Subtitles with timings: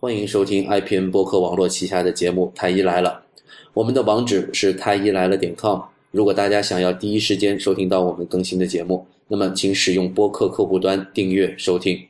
[0.00, 3.20] 欢迎收听 IPN 播客网络旗下的节目《太医来了》，
[3.74, 5.80] 我们的网址是太医来了点 com。
[6.12, 12.00] 如果大家想要第一时间收听到我们更新的节目，那么请使用播客客户端订阅收听，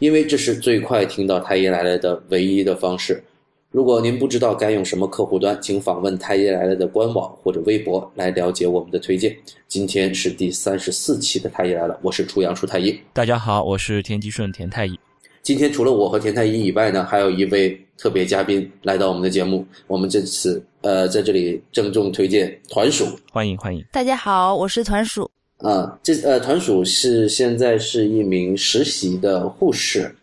[0.00, 3.24] 因为这是最快听到太医来了的唯一的方式。
[3.70, 9.34] 如果您不知道该用什么客户端，请访问太医来了的官网或者微博来了解我们的推荐。
[9.66, 13.00] 今天是第三十四期的太医来了，我是初阳初太医。
[13.14, 14.98] 大家好，我是田吉顺田太医。
[15.42, 19.66] 今天除了我和田太医以外呢，还有一位特别嘉宾来到我们的节目。
[19.86, 23.84] 我们这次呃在这里郑重推荐团鼠，欢迎欢迎。
[23.90, 25.30] 大家好，我是团鼠。
[25.58, 30.14] 啊，这呃团鼠是现在是一名实习的护士。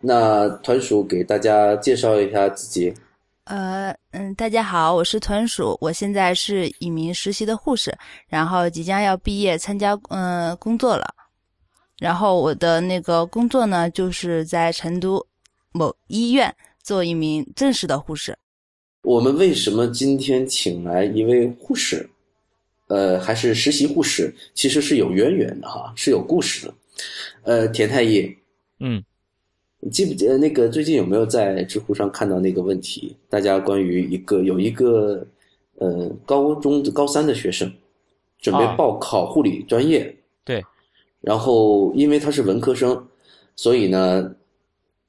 [0.00, 2.92] 那团鼠给大家介绍一下自己。
[3.44, 7.94] 呃嗯，大家好，我是团鼠，我现在是一名实习的护士，
[8.28, 11.04] 然后即将要毕业参加嗯工作了。
[11.98, 15.26] 然后我的那个工作呢，就是在成都
[15.72, 18.36] 某医院做一名正式的护士。
[19.02, 22.08] 我们为什么今天请来一位护士？
[22.88, 26.74] 呃，还是实习护士，其实是有渊源的哈，是有故事的。
[27.42, 28.36] 呃，田太医，
[28.78, 29.02] 嗯，
[29.80, 33.16] 你记不记得那个最近有没有在知乎上看到那个问题？
[33.28, 35.26] 大家关于一个有一个
[35.78, 37.72] 呃高中高三的学生
[38.38, 40.23] 准备报考护理专业，对。
[41.24, 43.08] 然后，因为他是文科生，
[43.56, 44.34] 所以呢，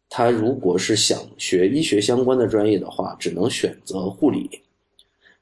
[0.09, 4.49] 他如果是想学医学相关的专业的话，只能选择护理。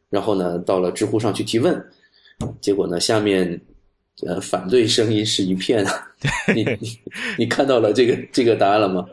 [0.09, 1.79] 然后呢，到了知乎上去提问，
[2.59, 3.61] 结果呢，下面
[4.25, 6.07] 呃反对声音是一片啊。
[6.55, 6.97] 你你
[7.37, 9.05] 你看到了这个这个答案了吗？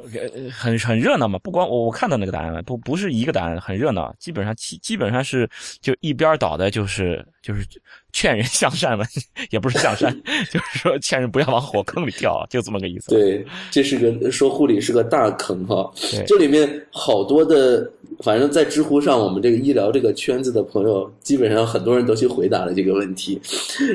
[0.57, 5.49] 很很热闹嘛，不光我我看到那个答案了，不不是一个答案，很热闹，基本上基基本上是
[5.81, 7.67] 就一边倒的，就是就是
[8.13, 9.05] 劝人向善嘛，
[9.51, 10.17] 也不是向善，
[10.53, 13.11] 就是说劝人不要往火坑里跳，就这么个意思。
[13.11, 23.41] 对，这是个说护理是个大坑哈，对这里面好多的，反正在知乎上，我们这个医疗这个圈子的朋友，基本上很多人都去回答了这个问题，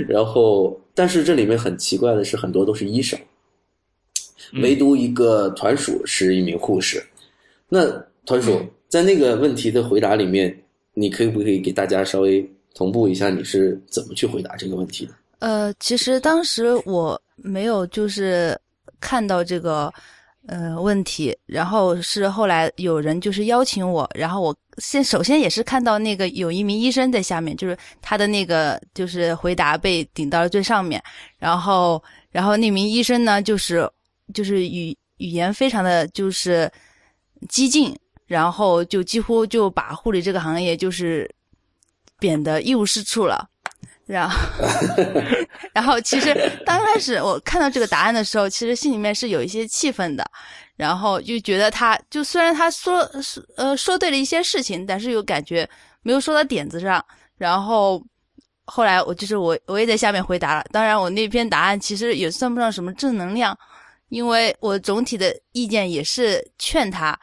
[0.09, 0.77] 然后。
[0.95, 3.19] 但是这里面很奇怪的是，很多都是医生，
[4.63, 7.03] 唯独一个团属是一名护士。
[7.67, 7.85] 那
[8.25, 10.57] 团属在那个问题的回答里面，
[10.93, 15.13] 你可以不可以给大家稍微同步一下你是怎么去回答这个问题的？
[15.39, 18.57] 呃，其实当时我没有就是
[19.01, 19.93] 看到这个
[20.47, 24.55] 呃问题，然后是后来有人就是邀请我，然后我。
[24.77, 31.01] 先首先也是看到那个有一名医生在下面，就是他的那个就是回答被顶到了最上面，
[31.37, 33.89] 然后然后那名医生呢就是
[34.33, 36.69] 就是语语言非常的就是
[37.47, 37.97] 激进，
[38.27, 41.33] 然后就几乎就把护理这个行业就是
[42.19, 43.47] 贬得一无是处了，
[44.05, 44.37] 然后
[45.75, 46.33] 然后其实
[46.65, 50.25] 刚开始我看到这个答案的时候，其实心里面是有一些气愤的。
[50.77, 55.69] 然后就觉得他，就虽然他说说呃说对了一些事情，但是又感觉
[56.01, 57.03] 没有说到点子上。
[57.37, 58.01] 然后
[58.65, 60.65] 后来我就是我我也在下面回答了。
[60.71, 63.57] 当然我那篇答案其实也算不上什么正能量，
[64.09, 67.17] 因为我总体的意见也是劝他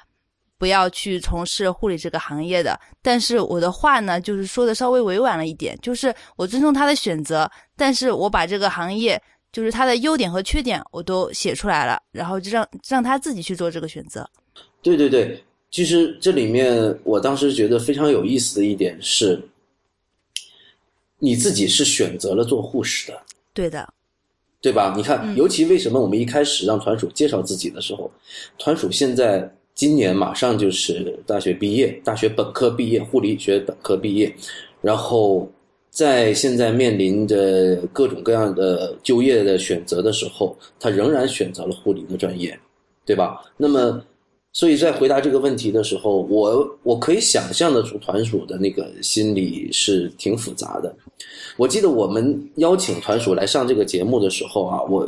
[0.62, 2.78] 不要去从事护理这个行业的。
[3.02, 9.20] 但是我的话呢，就是说的稍微委婉了一点，就是我尊重他的选择，但是我把这个行业。
[9.50, 14.26] 就是他的优点和缺点我都写出来了，然后就让让他自己去做这个选择。
[14.80, 19.38] 对对对，其实这里面我当时觉得非常有意思的一点是，
[21.18, 23.22] 你自己是选择了做护士的。
[23.52, 23.92] 对的，
[24.62, 24.94] 对吧？
[24.96, 28.10] 你看，尤其为什么我们一开始让团属介绍自己的时候，
[28.58, 34.34] 团属现在今年马上就是大学毕业，大学本科毕业，护理学本科毕业，
[34.80, 35.50] 然后。
[35.94, 42.58] 在现在面临着各种各样的就业的选择的时候，他仍然选择了护理的专业，
[43.04, 43.42] 对吧？
[43.58, 44.02] 那么，
[44.54, 50.96] 所以在回答这个问题的时候，我我可以想象得出团属的那个心理是挺复杂的。
[51.58, 55.06] 我记得我们邀请团属来上这个节目的时候啊，我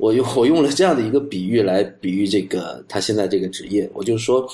[0.00, 4.48] 我用我用了这样的一个比喻来比喻这个他现在这个职业，我就说，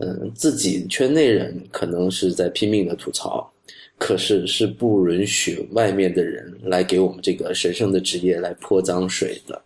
[0.00, 3.48] 嗯，自己圈内人可能是在拼命的吐槽。
[3.98, 9.62] 可是是不允许外面的人来给我们这个神圣的职业来泼脏水的。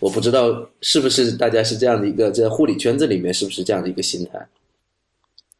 [0.00, 4.46] 我不知道是不是大家是这样的一个在护理圈子里面是不是这样的一个心态？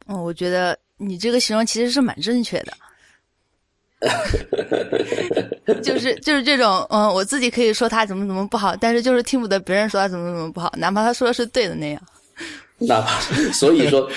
[0.05, 2.73] 嗯，我觉得你这个形容其实是蛮正确的。
[5.83, 12.01] 就是就是这种，嗯，我自己可以说他怎么怎么不好，但是就是听不得别人说他怎么怎么不好，哪怕他说的是对的那样。
[12.79, 13.19] 哪怕
[13.53, 14.09] 所以说，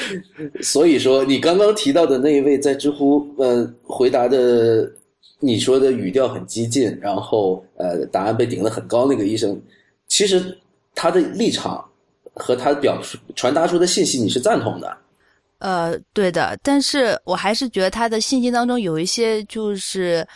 [0.63, 4.91] 所以说你刚刚提到的那一位在知乎呃回答的，
[5.39, 9.61] 你说的语调很激进，然后呃答案被顶得很高那个医生，
[10.09, 10.57] 其实
[10.95, 11.85] 他的立场
[12.33, 14.97] 和他表述传达出的信息你是赞同的。
[15.65, 20.27] 呃，对的，但是我还是觉得他的信息当中有一些就是。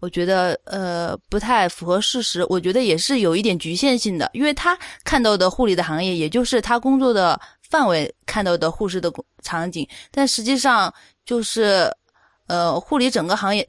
[0.00, 7.36] 我觉得呃不太符合事实，我觉得也是有一点局限性的，因为他看到的护理的行业，也就是他工作的
[7.68, 9.12] 范围看到的护士的
[9.42, 10.94] 场景，但实际上
[11.24, 11.92] 就是
[12.46, 13.68] 呃护理整个行业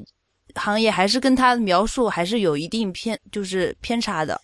[0.53, 4.39] 行业还是跟他描述还是有一定偏就是偏差的。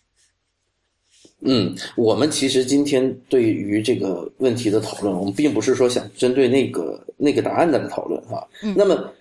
[1.45, 9.11] 嗯，我们其实今天对于这个问题的讨论，我们并不是说想针对那个那个答案的讨论哈、嗯那么。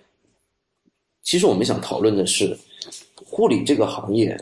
[1.23, 2.55] 其实我们想讨论的是，
[3.15, 4.39] 护理这个行业，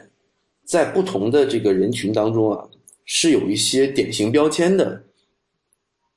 [0.65, 2.61] 在不同的这个人群当中啊，
[3.05, 5.01] 是有一些典型标签的。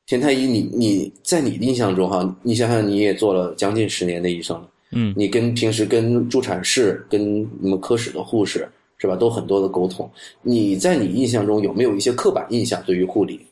[0.07, 8.69] 田太医，你你在你的印象中哈、你想想你也做了将近十年的医生了，嗯，你跟平时跟助产士、跟你们科室的护士
[8.99, 10.11] 是吧，都很多的沟通。
[10.43, 13.47] 你在你印象中有没有一些刻板印象对于护理？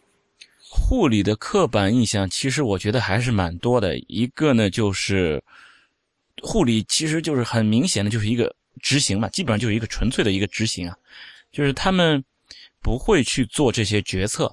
[0.69, 3.96] 护理的刻板印象，其实我觉得还是蛮多的。
[4.08, 5.43] 一个呢，就是
[6.43, 8.52] 护理其实就是很明显的就是一个
[8.82, 10.96] 执行嘛，基本上就是一个纯粹的一个执行啊，
[11.52, 12.23] 就是他们
[12.82, 14.52] 不会去做这些决策，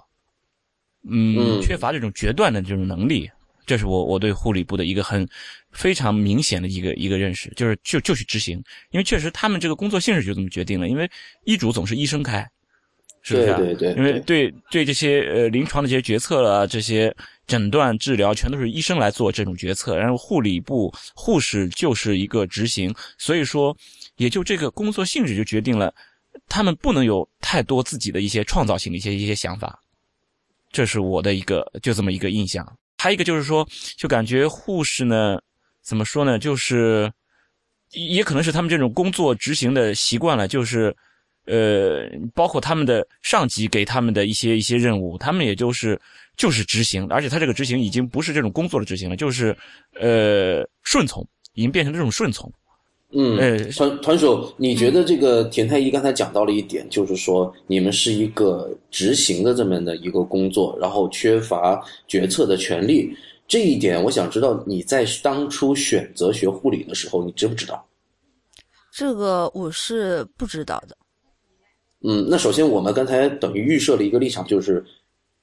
[1.04, 3.30] 嗯，嗯缺乏这种决断的这种能力，
[3.66, 5.28] 这是我我对护理部的一个很
[5.72, 8.62] 非常明显的一个一个认识，就是就就去执行，
[8.92, 11.10] 因为确实他们这个工作性质就这么决定了，因为
[11.46, 12.50] 医嘱总是医生开，
[13.22, 13.58] 是不是、啊？
[13.58, 17.16] 对对对因为对对这些呃临床的这些决策啊，这些
[17.48, 23.76] 诊断治疗全都是医生来做这种决策，然后护理部护士就是一个执行，所以说
[24.18, 25.94] 也就这个工作性质就决定了
[26.50, 29.80] 他们不能有太多自己的一些创造性的一些一些想法，
[30.72, 32.66] 这是我的一个就这么一个印象。
[33.02, 33.68] 还有一个就是说，
[33.98, 35.40] 就感觉护士呢，
[35.82, 37.12] 怎么说呢，就是
[37.94, 40.96] 也可能是他们这种工作执行的习惯了，就是。
[41.48, 46.00] 呃，包括他们的上级给他们的一些一些任务，他们也就是
[46.38, 49.58] 就是执行，而且他这个执行已经不是这种工作的执行了，就是
[50.00, 52.50] 呃顺从，已经变成这种顺从。
[53.14, 63.14] 嗯，呃团团手，你觉得这个田太医刚才讲到了一点，就是说你们是一个执行的这么的一个工作，然后缺乏决策的权利。
[63.48, 67.86] 这一点，我想知道你在当初选择学护理的时候，你知不知道？
[68.94, 70.96] 这个我是不知道的。
[72.04, 74.82] 嗯，那首先我们刚才等于预设了一个立场，就是，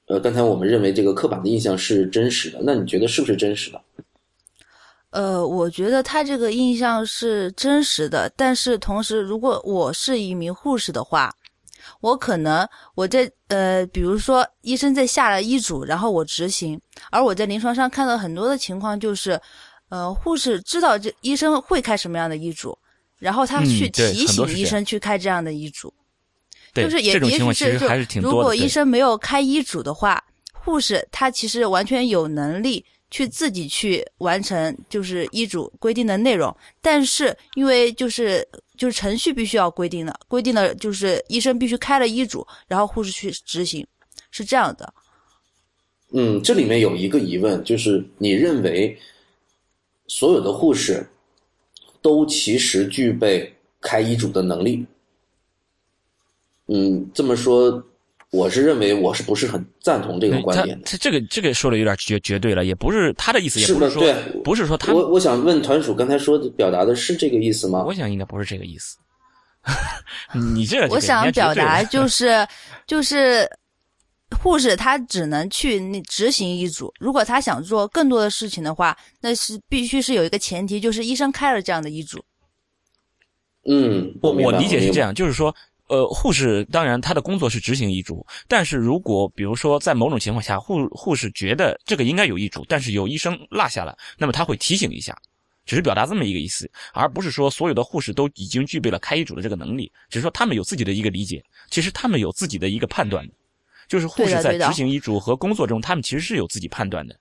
[0.07, 3.79] 呃，刚才我们认为这个刻板的印象是真实的，那你觉得是不是真实的？
[5.11, 11.33] 呃，我觉得他这个印象是真实的，但是同时，如果我是一名护士的话，
[12.01, 16.79] 我可能我在呃，比如说医生在下了医嘱，然后我执行，
[17.09, 19.39] 而我在临床上看到很多的情况就是，
[19.89, 22.77] 呃，护士知道这医生会开什么样的医嘱，
[23.17, 25.91] 然后他嗯去提醒医生去开这样的医嘱。
[26.71, 30.23] 对，就是也也许是就如果医生没有开医嘱的话，
[30.53, 38.47] 护士他其实完全有能力去自己去完成就是医嘱规定的内容，但是因为就是
[38.77, 43.85] 就是程序必须要规定的，规定的就是医生必须开了医嘱，然后护士去执行，
[44.31, 44.93] 是这样的。
[46.11, 48.97] 嗯，这里面有一个疑问，就是你认为
[50.07, 51.07] 所有的护士
[52.01, 54.85] 都其实具备开医嘱的能力？
[56.67, 57.83] 嗯，这么说，
[58.31, 60.85] 我是认为我是不是很赞同这个观点的？
[60.85, 67.83] 他这个这个说的有点绝绝对了，也不是他的意思，也，不是说对，不是说他我我想问团属刚才说的表达的是这个意思吗？
[67.85, 68.97] 我想应该不是这个意思。
[70.55, 72.47] 你这我想表达就就 是
[72.87, 73.49] 就是
[74.39, 82.23] 护士他只能去那执行医嘱，如果他想做更多的事情的话，那是必须是有一个前提，就是医生开了这样的医嘱。
[83.65, 85.53] 嗯，我我理解是这样，就是说，
[85.89, 95.17] 呃，护士当然他的工作是执行医嘱，但是如果比如说在某种情况下，护护士觉得这个应该有医嘱，但是有医生落下了，那么他会提醒一下，
[95.65, 103.33] 只是表达这么一个意思，而不是说所有的护士都已经具备了开医嘱的这个能力，只是说他们有自己的一个理解，其实他们有自己的一个判断的，
[103.87, 107.19] 就是护士在执行医嘱和工作中，他们其实是有自己判断的。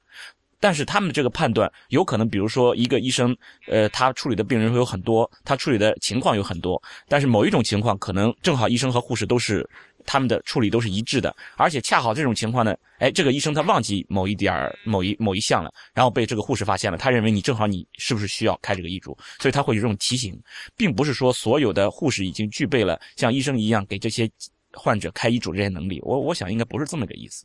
[0.61, 3.37] 但是他们这个判断有可能，比如说一个医生，
[3.67, 9.69] 呃，他处理的病人会有很多，他处理的情况有很多，但是某一种情况可能正好医生和护士都是
[10.05, 20.41] 他们的处理都是一致的，而且恰好这种情况呢，哎，这个医生他忘记某一点儿某一某一项了，然后被这个护士发现了，他认为你正好你是不是需要开这个医嘱，所以他会有这种提醒，
[20.77, 24.29] 并不是说所有的护士已经具备了像医生一样给这些
[24.73, 27.45] 患者开医嘱这些能力，我我想应该不是这么个意思。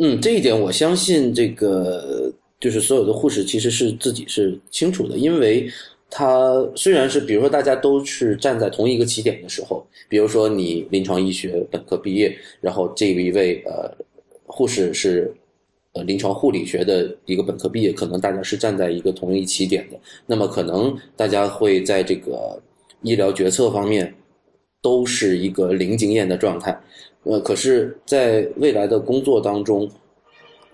[0.00, 5.68] 嗯，这一点我相信，这个就是所有的护士其实是自己是清楚的，因为
[6.08, 13.92] 他虽然是比如说大家都是站在同一个起点的时候，比如说你临床医学本科毕业，然后这一位呃
[14.46, 15.34] 护士是
[15.94, 22.56] 呃临床护理学的一个本科毕业，可能大家是站在一个同一起点的，那么可能大家会在这个
[23.02, 24.14] 医疗决策方面
[24.80, 26.80] 都是一个零经验的状态。
[27.28, 29.86] 呃，可是，在未来的工作当中，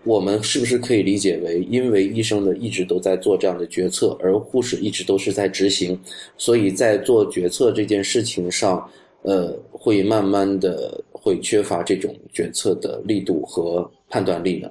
[0.04, 5.98] 我们是不是可以理解为，因为医生呢一直都在做这样的决策，而护士一直都是在执行，
[6.38, 8.88] 所以在做决策这件事情上，
[9.22, 14.70] 呃，会慢慢的会缺乏这种决策的力度和判断力呢？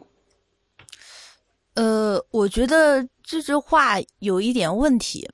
[1.73, 5.27] 呃，我觉得这句话有一点问题。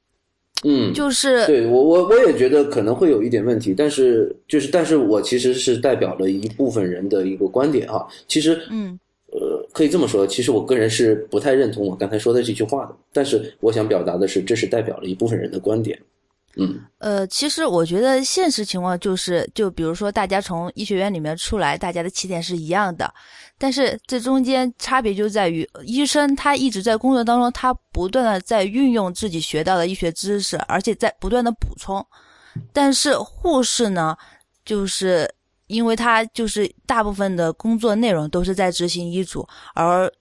[0.63, 8.99] 嗯，就是对我我我也觉得可能会有一点问题，但是就是但是我其实是代表了一部分人的一个观点啊，其实嗯
[9.31, 15.97] 呃可以这么说，其实我个人是不太认同我刚才说的这句话的，但是我想表达的是，这是代表了一部分人的观点。
[16.57, 23.13] 嗯呃，其实我觉得现实情况就是，就比如说大家从医学院里面出来，大家的起点是一样的。
[23.59, 32.03] 但是这中间差别就在于，医生他一直在工作当中，他不断的在运用自己学到的医学知识，而且在不断的补充。
[32.73, 34.17] 但是护士呢，
[34.65, 35.29] 就是
[35.67, 40.11] 因为他就是大部分的工作内容都是在执行医嘱，而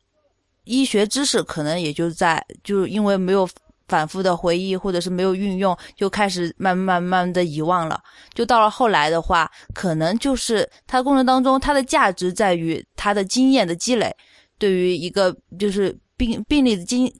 [0.64, 3.48] 医学知识可能也就在就因为没有。
[3.88, 7.98] 反复的回忆，或者是没有运用，就开始慢慢慢慢的遗忘了。
[8.34, 14.14] 就到了后来的话，可能就是他过程当中，他的价值在于他的经验的积累。
[14.58, 17.10] 对于一个就是病病例的经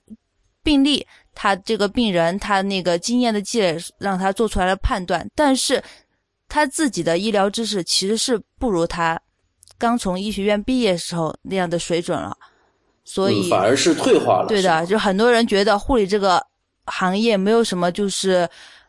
[0.61, 5.27] 病例，他这个病人他那个经验的积累，让他做出来了判断。
[5.33, 5.81] 但是
[6.47, 9.19] 他自己的医疗知识其实是不如他
[9.77, 12.37] 刚从医学院毕业时候那样的水准了，
[13.03, 14.47] 所以反而是退化了。
[14.47, 16.45] 对的，就很多人觉得护理这个。
[16.89, 18.47] 行业没有什么，就是，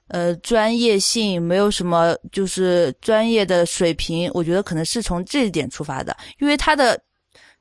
[0.08, 4.30] 呃，专业性没有什么，就是专业的水平。
[4.34, 7.00] 我觉得可能是从这一点出发的，因为他的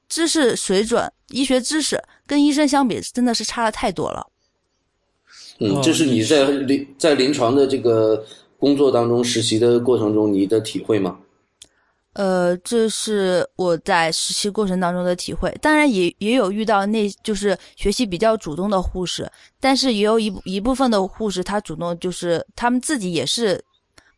[0.08, 4.26] 知识水准、医学知识跟医生相比，真的是差的太多了。
[5.60, 8.26] 嗯，这是你在临在临床的这个
[8.58, 11.20] 工作当中实习的过程中你的体会吗？
[12.14, 23.64] 呃，这是我在实习过程当中的体会，当然也也有遇到那就是学习比较主动的护士，但是也有一一部分的护士，他主动就是他们自己也是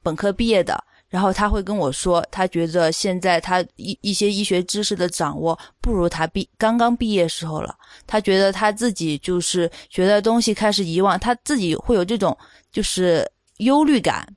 [0.02, 7.76] 本科毕业的，然后他会跟我说，他觉得现在他一一些医学知识的掌握不如他毕刚刚毕业时候了，
[8.08, 12.36] 他觉得他自己就是学的东西开始遗忘，他自己会有这种
[12.72, 14.28] 就是忧虑感。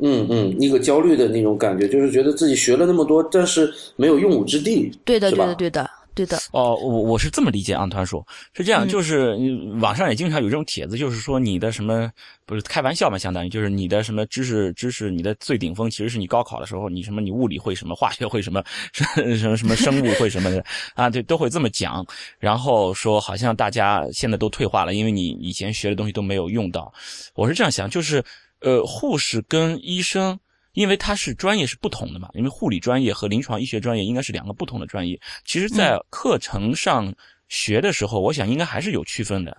[0.00, 4.90] 嗯嗯，一个焦虑的那种感觉，就是觉得自己学了那么多，但是没有用武之地。
[5.04, 6.36] 对的，对的，对的，对的。
[6.52, 8.24] 哦，我我是这么理解啊，团叔
[8.54, 9.36] 是这样，就是
[9.80, 12.10] 网上也经常有这种帖子，就是说你的什么
[12.44, 22.04] 不是开玩笑嘛，相当于就是你的什么知识知识，你的最顶峰其实是你高考的时候，你什么你物理会什么，化学会什么，什么什么生物会什么的啊，对，都会这么讲。
[22.40, 26.92] 然后说好像大家现在都退化了，因为你以前学的东西都没有用到。
[27.34, 28.20] 我是这样想，就是。
[28.64, 30.40] 呃，护士跟医生，
[30.72, 35.20] 因为他是专业是不同的嘛，因为护理专业和临床医学专业应该是两个不同的专业。
[35.44, 37.14] 其实，在课程上
[37.46, 39.54] 学的时候，我想应该还是有区分的，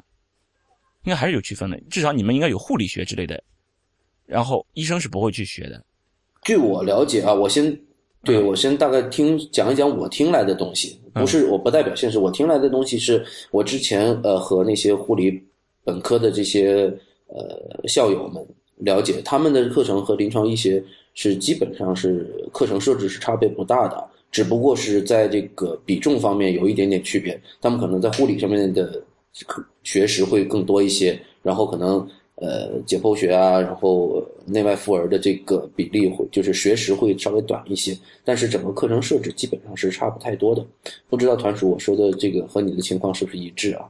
[1.03, 1.79] 应该还是有区分的。
[1.87, 3.43] 至少你们应该有护理学之类的，
[4.25, 5.85] 然后医生是不会去学的。
[6.41, 7.79] 据我了解啊，我先
[8.23, 15.39] 对我先大概听讲一讲我听来的东西，不是我不代表现实，我听来的东西是我之前呃和那些护理
[15.83, 16.91] 本科的这些
[17.27, 18.43] 呃校友们。
[18.77, 27.39] 了解他们的课程和临床医学是基本上是课程设置是差别不大的，只不过是在这个比重方面有一点点区别。
[27.61, 29.01] 他们可能在护理上面的
[29.83, 32.05] 学识会更多一些，然后可能
[32.35, 40.65] 呃解剖学啊，然后内外妇儿的这个比例会就是学识会稍微短一些，但是整个课程设置基本上是差不太多的。
[41.09, 43.87] 不知道团属我说的这个和你的情况是不是一致啊？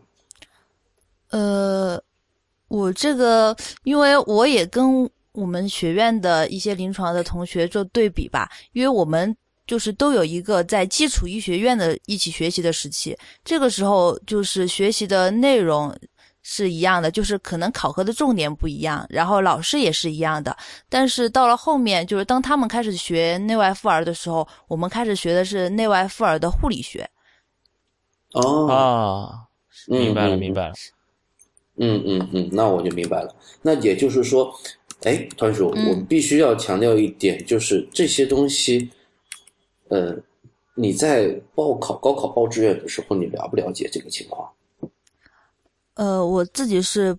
[1.32, 2.05] 呃。
[2.68, 9.36] 我这个，因为我也跟我们学院的一些临床的同学做对比吧，因为我们
[9.68, 15.96] 就是都有一个在基础医学院的一起学习的时期，这个时候就是学习的内容
[16.42, 20.56] 是一样的，就是可能考核的重点不一样，然后老师也是一样的，
[20.88, 27.10] 但是到了后面，就是当他们开始学内外妇儿的时候，我们开始学的是内外妇儿的护理学。
[28.34, 29.48] 哦啊，
[29.88, 30.74] 明白了，明白了。
[31.78, 33.36] 嗯嗯嗯，那我就明白了。
[33.62, 34.54] 那也就是说，
[35.04, 38.90] 哎，团叔，我必须要强调一点，就是这些东西，
[39.90, 40.16] 呃，
[40.74, 44.50] 你在报考高考报志愿的时候，你了不了解这个情况？
[45.96, 47.18] 呃，我自己是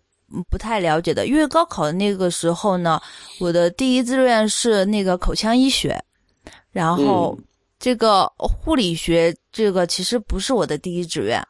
[0.51, 3.01] 不太了解的，因为高考的那个时候呢，
[3.41, 6.03] 我的第一志愿是那个口腔医学，
[6.71, 7.39] 然后
[7.79, 11.47] 这个护理学这个其实不是我的第一志愿。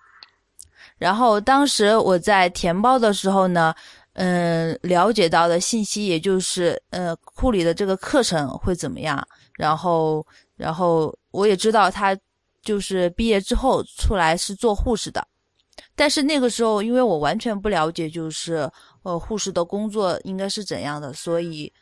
[0.98, 3.74] 然后当时我在填报的时候呢，
[4.14, 10.26] 嗯，了解到的信息也就是呃护理的这个课程会怎么样，然后
[10.56, 12.16] 然后我也知道他
[12.62, 15.26] 就是毕业之后出来是做护士的，
[15.94, 18.68] 但是那个时候因为我完全不了解就是
[19.02, 21.72] 呃护士的工作应该是怎样的，所以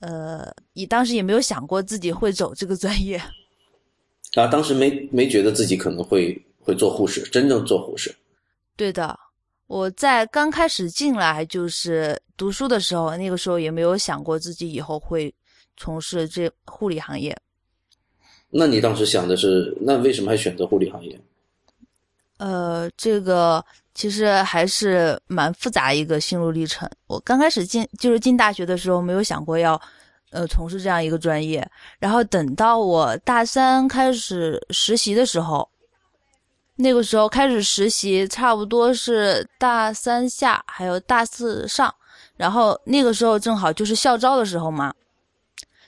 [0.00, 3.20] 呃你当时也没有想过自己会走这个专业。
[4.34, 8.14] 啊，当时没没觉得自己可能会会做护士，真正做护士。
[8.78, 9.18] 对的，
[9.66, 15.34] 我在刚开始进来就是读书的时候，那个时候也没有想过自己以后会
[15.76, 17.36] 从事这护理行业。
[18.48, 21.20] 那你当时想的是，那为什么还选择护理行业？
[22.36, 26.88] 呃，这个其实还是蛮复杂一个心路历程。
[27.08, 29.80] 我刚开始进就是进大学的时候，没有想过要。
[30.30, 31.66] 呃，从事这样一个专业，
[31.98, 35.66] 然后等到我大三开始实习的时候，
[36.80, 41.92] 那个时候开始实习，差不多是大三下，还有大四上，
[42.36, 44.94] 然后那个时候正好就是校招的时候嘛，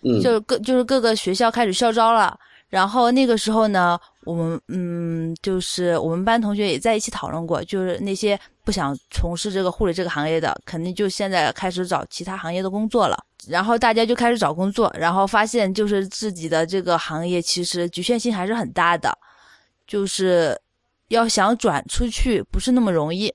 [0.03, 2.37] 嗯，就是各就是各个学校开始校招了，
[2.69, 13.17] 然后那个时候呢，我们嗯，就是我们班同学也在一起讨论过，就是那些不想从事这个护理这个行业的，肯定就现在开始找其他行业的工作了。
[13.49, 19.17] 然后大家就开始找工作，然后发现就是自己的这个行业其实局限性还是很大的，
[19.87, 20.61] 就是
[21.11, 23.33] 要想转出去不是那么容易。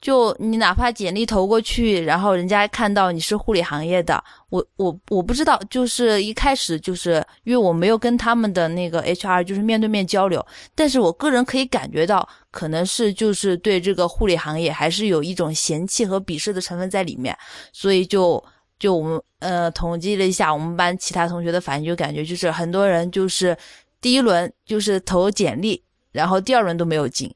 [0.00, 17.36] 就你哪怕简历投过去，然后人家看到你是护理行业的，我我我不知道，就是一开始就是因为我没有跟他们的那个 HR 就是面对面交流，但是我个人可以感觉到，可能是就是对这个护理行业还是有一种嫌弃和鄙视的成分在里面，
[17.72, 18.42] 所以就。
[18.80, 23.56] 就我们呃统计了一下，我们班其他同学的反应，就感觉就是很多人就是
[24.00, 25.80] 第一轮就是投简历，
[26.12, 27.34] 然后第二轮都没有进，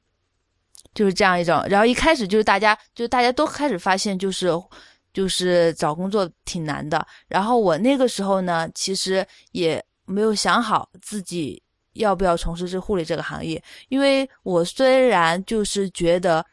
[0.95, 1.61] 就是这样一种。
[1.69, 4.49] 然后一开始就是大家就大家都开始发现就是
[5.13, 7.05] 就是找工作挺难的。
[7.27, 11.61] 然后我那个时候呢，其实也没有想好自己
[11.95, 16.45] 要不要从事这护理这个行业，因为我虽然就是觉得。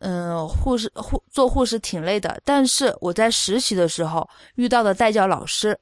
[0.00, 5.78] 嗯，护士护做护士挺累的，但是我在实习的时候遇到的代教老师，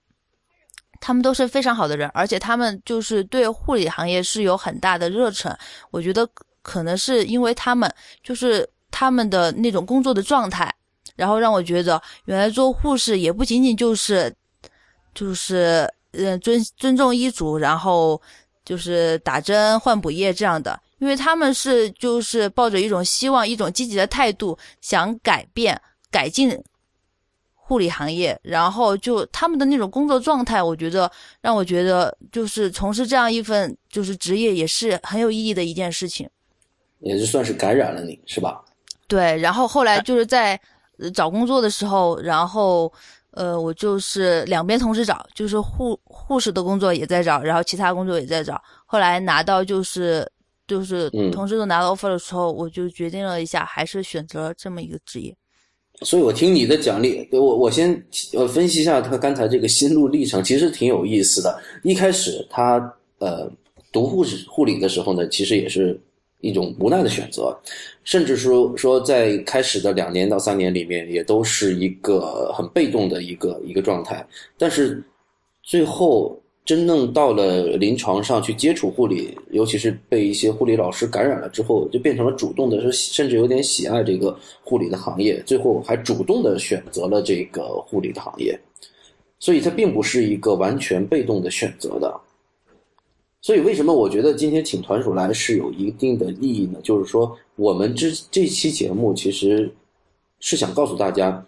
[1.03, 5.55] 他们都是非常好的人，而且他们就是对护理行业是有很大的热忱。
[5.91, 6.27] 我觉得
[6.63, 10.73] 可能是因为他们就是他们的那种工作的状态，
[11.17, 14.33] 然后让我觉得原来做护士也不仅仅就是
[15.13, 18.21] 就是嗯尊尊重医嘱，然后
[18.65, 20.81] 就是打针换补液这样的。
[20.99, 25.77] 因为他们是就是抱着一种希望、一种积极的态度，想改变、
[26.13, 26.49] 改进
[27.73, 36.29] 护理行业，然后就他们的那种工作状态，我觉得让我觉得就是从事这样一份就是职业也是很有意义的一件事情，
[36.99, 38.63] 也就算是感染了你是吧？
[39.09, 40.61] 对，然后后来就是在
[41.15, 42.93] 找工作的时候，然后
[43.31, 50.31] 呃，我就是两边同时找，就是护护士的工作也在找，然后其他工作也在找，后来拿到就是。
[50.69, 55.37] 就是同时都拿到 offer 的时候，我就决定了一下，还是选择了这么一个职业。
[56.05, 57.91] 所以我听你的讲例，我我先
[58.35, 61.59] 呃分析一下他刚才这个心路历程，其实挺有意思的。
[61.83, 62.79] 一开始他
[63.19, 63.51] 呃
[63.91, 65.99] 读护士护理的时候呢，其实也是
[66.41, 67.57] 一种无奈的选择，
[68.05, 74.27] 甚至说说在开始的两年到三年里面，也都是一个很被动的一个一个状态。
[74.59, 75.03] 但是
[75.63, 76.39] 最后。
[76.65, 88.57] 真正到了临床上去接触护理，尤其是被一些护理老师感染了之后，就变成了主动的，甚至有点喜爱这个护理的行业，最后还主动的选择了这个护理的行业，
[89.41, 92.21] 所以它并不是一个完全被动的选择的。
[93.41, 96.79] 所以为什么我觉得今天请团主来是有一定的意义呢？
[96.81, 99.69] 就是说，我们这这期节目其实
[100.39, 101.45] 是想告诉大家，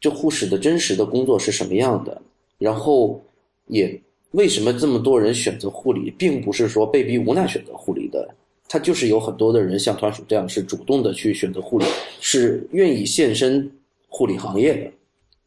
[0.00, 2.22] 这护士的真实的工作是什么样的，
[2.56, 3.20] 然后
[3.66, 4.00] 也。
[4.32, 8.34] 为什么这么多人选择护理，并不是说被逼无奈选择护理的，
[8.68, 11.84] 他就是有很多的人像团鼠这样是主动的去选择护理，
[12.20, 13.70] 是愿意献身
[14.08, 14.90] 护理行业的，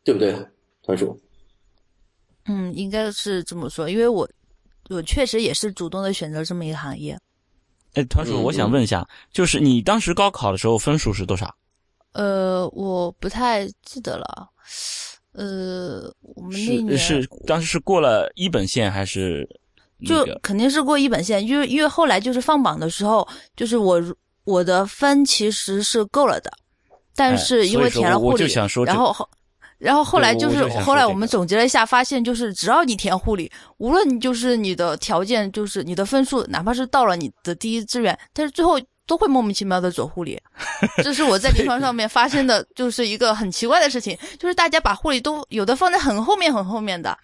[0.03, 0.35] 对不对，
[0.83, 1.19] 团鼠？
[2.45, 4.29] 嗯，应该是这么说，因为我
[4.89, 7.17] 我确实也是主动的选择这么一个行业。
[7.95, 11.55] 哎，团鼠，我想问一下，就是你当时高考的时候分数是多少？
[12.11, 14.49] 呃，我不太记得了。
[15.35, 19.47] 呃，我们那年是当时是过了一本线还是？
[20.05, 24.03] 就肯定是过一本线，因为因为后来就是放榜的时候，就是我
[24.43, 26.51] 我的分其实是够了的，
[27.15, 28.45] 但是因为填了护理，
[28.85, 29.27] 然后后
[29.77, 40.39] 然后后来就是后来我们总结了一下，发现就是只要你填护理，无论你就是你的条件，就是你的分数，哪怕是到了你的第一志愿，但是最后都会莫名其妙的走护理。
[41.03, 47.17] 这是我在临床上面发生的，就是一个很奇怪的事情， 就是大家把护理都有的放在很后面很后面的，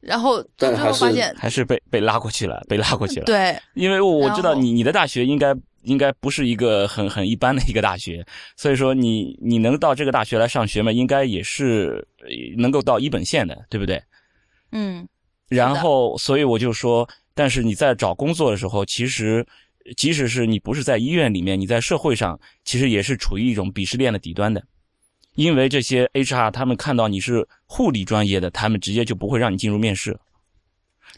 [0.00, 3.26] 然后最但还是后发现，还是被被拉过去了， 被拉过去了。
[3.26, 8.24] 对，因为我我知道你你的大学应该应该不是一个很很一般的一个大学，
[8.56, 14.02] 所以说你你能到这个大学来上学嘛，应该也是呃能够到一本线的，对不对？
[14.74, 15.06] 嗯，
[15.48, 19.46] 然后，所以我就说，但是你在找工作的时候，其实
[19.96, 24.62] 即使是你不是在医院里面，你在社会上，其实也是处于一种鄙视链的底端的，
[25.34, 30.18] 因为这些 HR 他们看到你是护理专业的，他们直接就不会让你进入面试。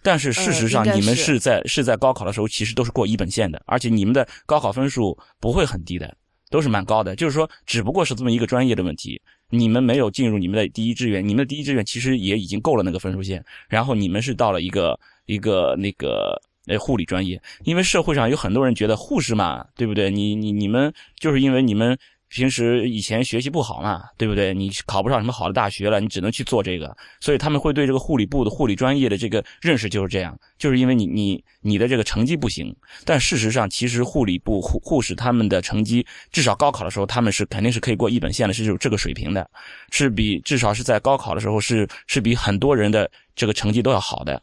[0.03, 6.14] 但是事实上，你们是是在是在高考的时候，其实都是过一本线的，而且你们的高考分数不会很低的，
[6.50, 7.14] 都是蛮高的。
[7.16, 20.11] 就是说，只不过是这么一个专业的问题，你们没有进入你们的第一志愿，你们的第一志愿其实也已经够了那个分数线，然后你们是到了一个一个那个呃护理专业，因为社会上有很多人觉得护士嘛，对不对？
[20.11, 21.96] 你你你们就是因为你们
[22.29, 24.53] 平时以前学习不好嘛，对不对？
[24.53, 32.74] 你考不上什么好的大学了，你只能去做这个，所以他们会对这个护理部的护理专业的这个认识就是这样，就是因为你你你的这个成绩不行。
[33.05, 39.48] 但事实上，其实护理部护护士他们的成绩，至少高考的时候他们是肯定是可以过一本线的，是有这个水平的，
[39.92, 44.42] 是比至少是在高考的时候是是比很多人的这个成绩都要好的。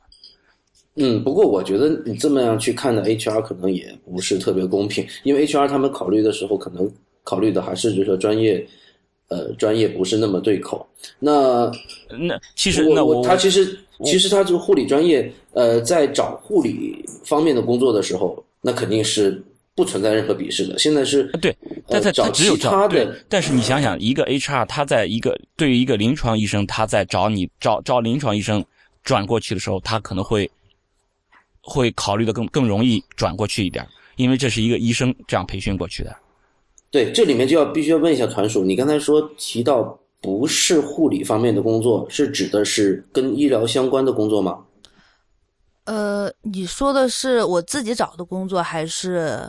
[0.95, 6.91] 嗯，不过我觉得你这么样去看的 HR 可能也不是特别公平，因为 HR 他们考虑的时候，可能
[7.23, 8.65] 考虑的还是就是说专业，
[9.29, 10.85] 呃，专业不是那么对口。
[11.17, 11.71] 那
[12.09, 19.41] 那其实我那我他其实其实他这个护理专业，呃，在找护理方面的工作的时候，那肯定是
[19.73, 20.77] 不存在任何鄙视的。
[20.77, 28.63] 现在是对，呃但他他找只有其他找对的，但是你想想，一个 HR 他在一个对于一个临床医生，他在找你找找临床医生
[29.03, 30.49] 转过去的时候，他可能会
[31.61, 36.15] 会考虑的更更容易转过去一点，因为这是一个医生这样培训过去的。
[36.89, 44.59] 对，这里面就要必须要问一下团属，你刚才说提到不是护理方面的工作，是指的是跟医疗相关的工作吗？
[45.85, 49.39] 呃，你说的是我自己找的工作还是？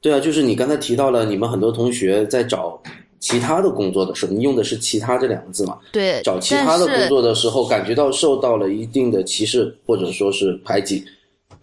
[0.00, 2.80] 对啊，就是你刚才提到了，你们很多同学在找
[3.18, 5.78] 其他的工作的时候，你用的是“其他”这两个字嘛？
[5.92, 11.04] 对，找其他的工作的时候，感觉到受到了一定的歧视或者说是排挤。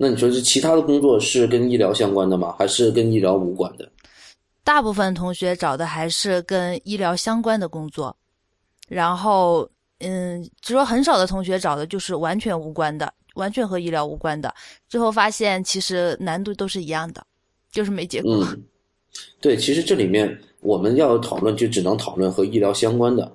[0.01, 2.55] 那你说这其他的工作是跟医疗相关的吗？
[2.57, 3.87] 还是跟医疗无关的？
[4.63, 8.17] 大部分同学找的还是跟医疗相关的工作，
[8.87, 14.51] 然后嗯，只有很少的同学找的就是完全无关的，完全和医疗无关的。
[14.89, 17.23] 最后发现其实难度都是一样的，
[17.71, 18.43] 就是没结果。
[18.43, 18.63] 嗯，
[19.39, 23.31] 对，其实这里面我们要讨论，就只能讨论和医疗相关的，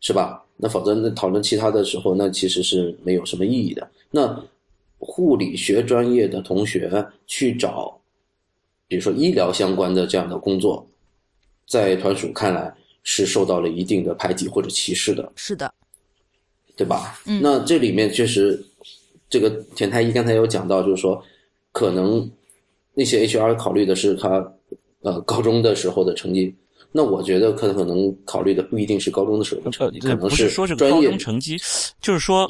[0.00, 0.44] 是吧？
[0.58, 3.90] 那否则那讨论其他的时候，那其实是没有什么意义的。
[4.10, 4.38] 那
[5.04, 8.00] 护理学专业的同学去找，
[8.86, 10.88] 比如说医疗相关的这样的工作，
[11.66, 15.32] 在团属看来是受到了一定的排挤或者歧视的。
[15.34, 15.74] 是的，
[16.76, 17.20] 对吧？
[17.26, 18.64] 嗯那这里面确实，
[19.28, 21.20] 这个田太医刚才有讲到，就是说，
[21.72, 22.30] 可能
[22.94, 24.54] 那些 HR 考虑的是他
[25.00, 26.54] 呃高中的时候的成绩，
[26.92, 31.56] 那我觉得可可能考虑的不一定是高中的时候的呃成绩，，可，能不是说是高专业中成绩，
[32.00, 32.46] 就是说，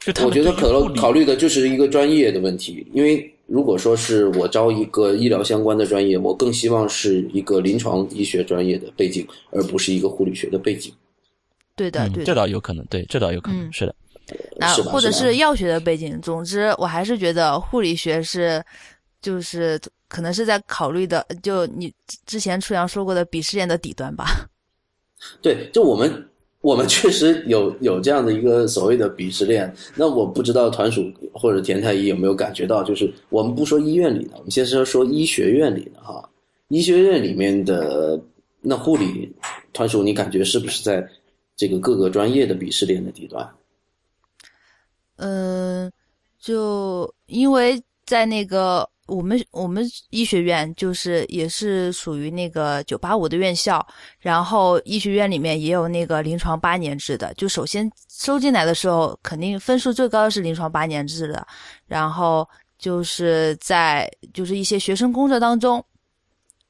[0.00, 10.92] 就我觉得可能考虑的就是一个专业的问题，因为如果说是我招一个医疗相关的专业，我更希望是一个临床医学专业的背景，而不是一个护理学的背景。
[11.74, 12.34] 对的，嗯这对的。
[12.34, 13.94] 倒有可能，对，这倒有可能，嗯是的。
[14.58, 16.20] 那或者是药学的背景。
[16.20, 18.62] 总之，我还是觉得护理学是，
[19.22, 21.92] 就是可能是在考虑的，就你
[22.26, 24.48] 之前初阳说过的鄙视链的底端吧。
[25.42, 26.28] 对，就我们
[26.60, 29.72] 我们确实有有这样的一个所谓的鄙视链。
[29.94, 36.28] 那我不知道团属或者田太医有没有感觉到，就是我们不说医院里的，我们先说说医学院里的哈。
[36.68, 38.20] 医学院里面的
[38.60, 39.34] 那护理
[39.72, 41.06] 团属，你感觉是不是在
[41.56, 43.48] 这个各个专业的鄙视链的底端？
[45.16, 45.90] 嗯，
[46.38, 53.84] 就因为在那个我们我们医学院就是也是属于那个九八五的院校，
[54.20, 57.32] 然后医学院里面也有那个临床八年制的。
[57.34, 61.46] 就首先收进来的时候，肯定分数最高的是临床八年制的，
[61.86, 65.84] 然后就是在就是一些学生工作当中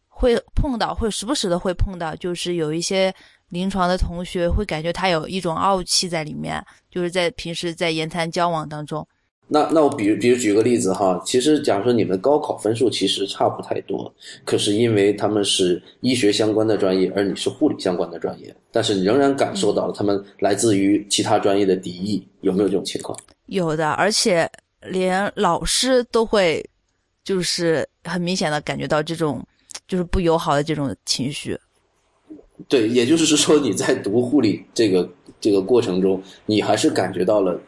[0.09, 3.13] 会碰到，会时不时的会碰到，就是有一些
[3.49, 9.07] 临床的同学会感觉他有一种傲气在里面，就是在平时在言谈交往当中。
[9.51, 14.13] 那那我比如比如举个例子哈，其实假如说你们高考分数其实差不太多，
[14.45, 23.19] 可是因为他们是医学相关的专业，而你是护理相关的专业，但是你仍然感受到了他们来自于其他专业的敌意，有没有这种情况？
[23.47, 24.47] 有的，而且
[24.83, 26.63] 连老师都会，
[27.25, 29.43] 就是很明显的感觉到这种
[29.87, 31.59] 就是不友好的这种情绪。
[32.69, 35.09] 对，也就是说你在读护理这个
[35.41, 37.59] 这个过程中，你还是感觉到了，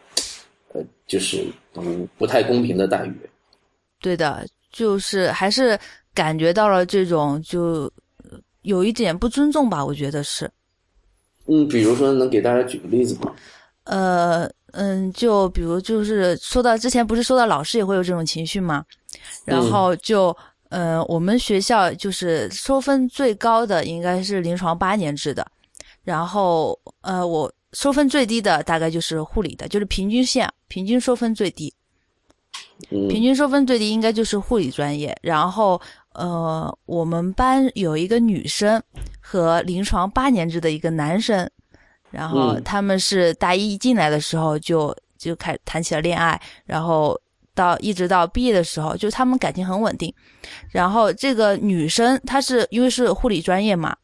[0.72, 1.82] 呃，就是不
[2.18, 3.30] 不太公平的待遇。
[4.00, 5.78] 对的，就是还是
[6.14, 7.90] 感觉到了这种就
[8.62, 10.50] 有一点不尊重吧，我觉得是。
[11.46, 13.34] 嗯，比如说能给大家举个例子吗？
[13.84, 18.84] 呃，嗯，就比如就是说到之前不是说到老师也会有这种情绪吗？
[19.44, 20.36] 然后就。
[20.70, 25.44] 呃，我们学校就是收分最高的应该是临床八年制的，
[26.04, 31.72] 然后呃，我收分最低的大概就是护理的，就是平均线，平均收分最低，
[32.88, 35.16] 平均收分最低应该就是护理专业。
[35.22, 35.80] 然后
[36.12, 38.82] 呃，我们班有一个女生
[39.20, 41.48] 和临床八年制的一个男生，
[42.10, 47.20] 然后他们是大一进来的时候就就开谈起了恋爱，然后。
[47.52, 50.14] 到一直到毕业的时候，就他们感情很稳定。
[50.70, 53.94] 然后这个女生她是因为是护理专业嘛，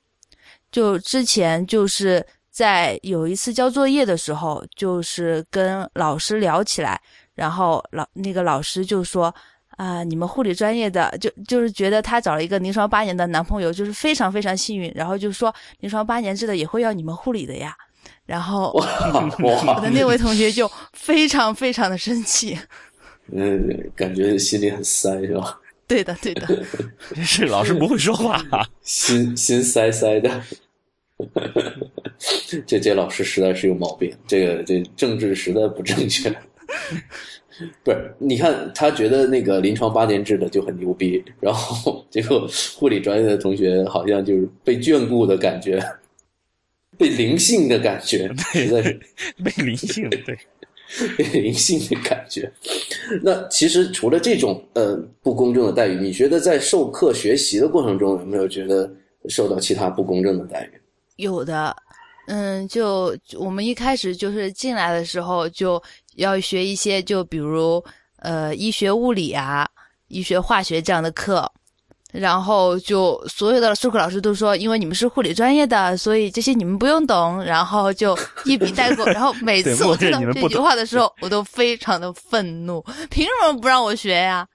[0.71, 6.99] 就之前就是在有一次交作业的时候，就是跟老师聊起来，
[7.35, 9.35] 然后老那个老师就说
[9.77, 14.91] 啊，你们护理专业的就就是觉得她找了一个临床八年的男朋友，就是非常非常幸运。
[14.95, 17.77] 然后就说临床八年制的也会要你们护理的呀。
[18.25, 18.73] 然后
[19.43, 22.59] 我的那位同学就非常非常的生气。
[23.31, 25.61] 嗯， 感觉心里很塞，是吧？
[25.87, 26.49] 对的，对的。
[27.23, 28.43] 是老师不会说话，
[28.81, 30.41] 心心塞塞的。
[32.67, 36.31] 这这老师实在是有毛病，这个这政治实在不正确。
[37.83, 45.83] 不是，你看他觉得那个临床八年制的就很牛逼，然后结果护理专业的同学好像就是被眷顾的感觉，
[46.99, 49.01] 被灵性的感觉，实在是
[49.43, 50.39] 被灵性对。
[51.33, 52.49] 灵性的感觉。
[53.21, 58.89] 那其实除了这种呃不公正的待遇，你觉得在授课学习的过程中有没有觉得
[59.29, 60.81] 受到其他不公正的待遇？
[61.17, 61.77] 有的，
[62.29, 65.83] 嗯，就我们一开始就是进来的时候就
[66.15, 67.85] 要学一些，就比如
[68.19, 69.69] 呃医学物理啊、
[70.09, 71.51] 医学化学这样的课。
[72.13, 79.05] 然后就所有的授课老师都说，因为你们是护理专业的，所以这些你们不用懂，然后就一笔带过。
[79.07, 84.47] 然后每次我听到这句话的时候，我都非常的愤怒，凭什么不让我学呀？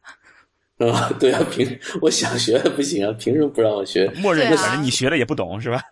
[0.79, 4.09] 啊， 对啊，凭我想学不行啊，凭什么不让我学？
[4.15, 5.83] 默认就反正你学了也不懂是吧？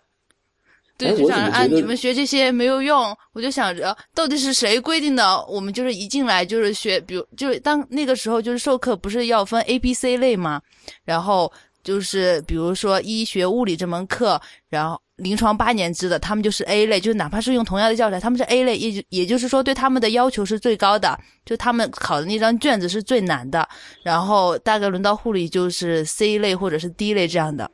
[1.00, 5.44] 对，就想着啊，你们学这些没有用，我就想着到底是谁规定的？
[5.46, 10.60] 我们就是一进来就是学，比如就是当那个时候就是授课不是要分 A、B、C 类吗？
[11.04, 11.50] 然后
[11.82, 23.66] 就是比如说医学物理这门课，然后临床八年制的他们就是 A 类，就哪怕是用同样的教材，他们是 A 类，也就也就是说对他们的要求是最高的，就他们考的那张卷子是最难的。
[24.02, 27.70] 然后大概轮到护理就是 C 类或者是 D 类这样的。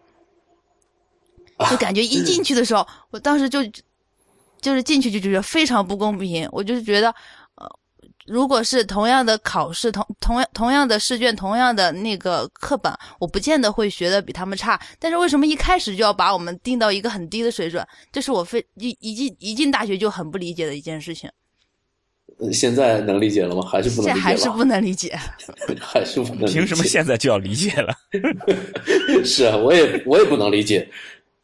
[1.71, 3.61] 就感觉一进去的时候，我当时就，
[4.61, 6.49] 就是进去就觉得非常不公平。
[6.53, 7.09] 我就是觉得，
[7.55, 7.67] 呃，
[8.27, 14.79] 如果是同样的考试，同同样同样的试卷，同样的那个课本，我不见得会学的比他们差。
[14.99, 17.87] 但是为什么一开始就要把我们定到一个很低的水准？
[18.13, 21.31] 这是我非一一进一进大学就很不理解的一件事情。
[22.53, 23.63] 现在能理解了吗？
[23.63, 24.15] 还是不能？
[24.15, 25.19] 理解 还是不能理解。
[25.81, 26.45] 还是不能？
[26.53, 27.95] 凭什么现在就要理解了？
[29.25, 30.87] 是啊，我也我也不能理解。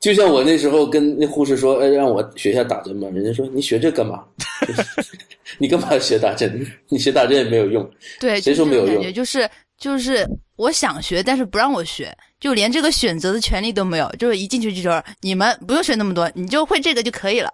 [0.03, 3.09] 就像我那时候跟那护士说，哎，让我学一下打针嘛。
[3.11, 4.25] 人家说你学这干嘛？
[5.59, 6.67] 你干嘛学打针？
[6.89, 7.89] 你学打针也没有用。
[8.19, 9.13] 对，谁说没有用？
[9.13, 14.11] 就是就是我想学，但是不让我学，就连这个选择的权利都没有。
[14.19, 17.49] 就是一进去就说你们不用学那么多，你就会这个就可以了。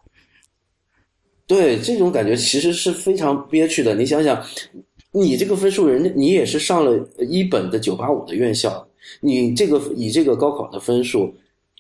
[1.46, 3.94] 对，这种感觉其实是非常憋屈的。
[3.94, 4.42] 你想想，
[5.12, 8.88] 你这个分数，人家你也是上了一本的九八五的院校，
[9.20, 11.30] 你这个以这个高考的分数。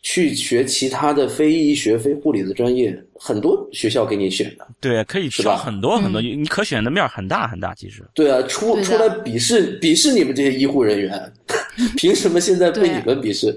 [0.02, 4.66] 去学其他的非医学、非护理的专业，很多学校给你选的。
[4.80, 7.74] 对，可以挑很多很多，你可选的面很大很大。
[7.74, 11.32] 其实，对啊，出出来鄙视鄙视你们这些医护人员，
[11.96, 13.52] 凭什么现在被你们鄙视？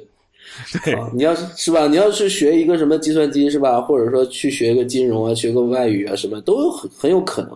[0.83, 1.87] 对，你要是是吧？
[1.87, 3.79] 你要是学一个什么计算机是吧？
[3.79, 7.51] 或者说去学个金融啊，学个外语啊，什么都有很很有可能。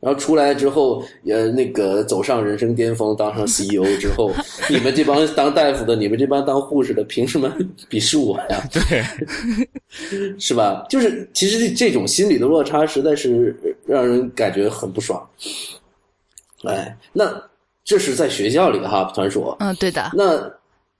[0.00, 4.32] 然后出来之后，呃，那个走上人生巅峰，当上 CEO 之后，
[4.70, 7.54] 你们这帮当大夫的，你们这帮当护士的，凭什么
[7.90, 8.64] 鄙视我呀？
[8.72, 9.04] 对，
[10.40, 10.86] 是吧？
[10.88, 13.54] 就是其实这种心理的落差，实在是
[13.86, 15.22] 让人感觉很不爽。
[16.64, 17.30] 哎，那
[17.84, 19.54] 这是在学校里的哈，团说。
[19.60, 20.10] 嗯，对的。
[20.14, 20.50] 那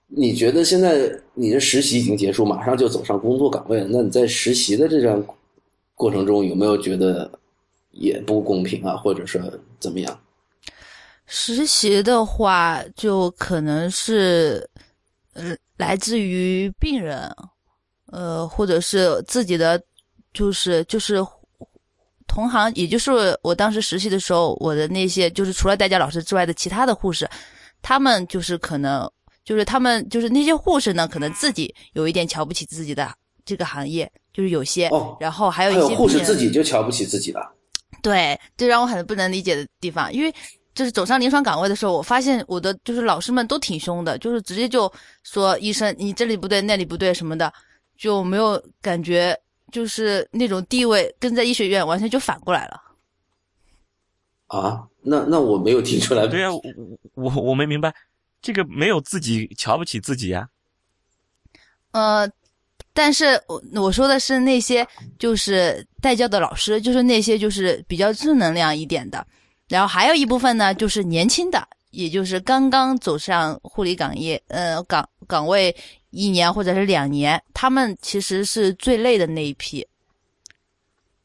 [0.08, 3.86] 你觉得现在你的实习已经结束，马上就走上工作岗位了？
[3.90, 5.22] 那你在实习的这段
[5.94, 7.30] 过程中，有没有觉得
[8.00, 9.40] 也不公平啊，或者说
[9.78, 10.20] 怎么样？
[11.26, 14.68] 实习的话，就可能是，
[15.34, 17.32] 呃，来自于病人，
[18.10, 19.80] 呃，或者是自己的，
[20.32, 21.24] 就是就是
[22.26, 27.28] 同行，也就是我当时实习的时候，我的那些就是除了代教老师之外的其他的护士，
[27.82, 29.08] 他们就是可能
[29.44, 33.12] 就是他们就是那些护士呢，可能自己有一点瞧不起自己的
[33.44, 37.52] 这个行业，就是有些，哦，然后还有一些护士自己就瞧不起自己了，
[38.02, 40.34] 对，这让我很不能理解的地方，因为。
[40.72, 44.90] 就是走上临床岗位的时候，我发现我的就是老师们都挺凶的，就是直接就
[45.24, 47.52] 说医生你这里不对那里不对什么的，
[47.98, 49.36] 就没有感觉
[49.72, 52.80] 就是那种地位跟在医学院完全就反过来了。
[54.46, 56.26] 啊，那那我没有听出来。
[56.28, 56.62] 对呀，我
[57.14, 57.92] 我我没明白，
[58.40, 60.48] 这个没有自己瞧不起自己呀。
[61.90, 62.30] 呃，
[62.92, 64.86] 但是我我说的是那些
[65.18, 69.24] 就是带教的老师，就是那些就是比较正能量一点的。
[69.68, 75.74] 然后还有一部分呢，就是年轻的，也就是刚刚走上护理岗业，呃，岗岗位
[76.10, 79.86] 一年或者是两年，他们其实是最累的那一批。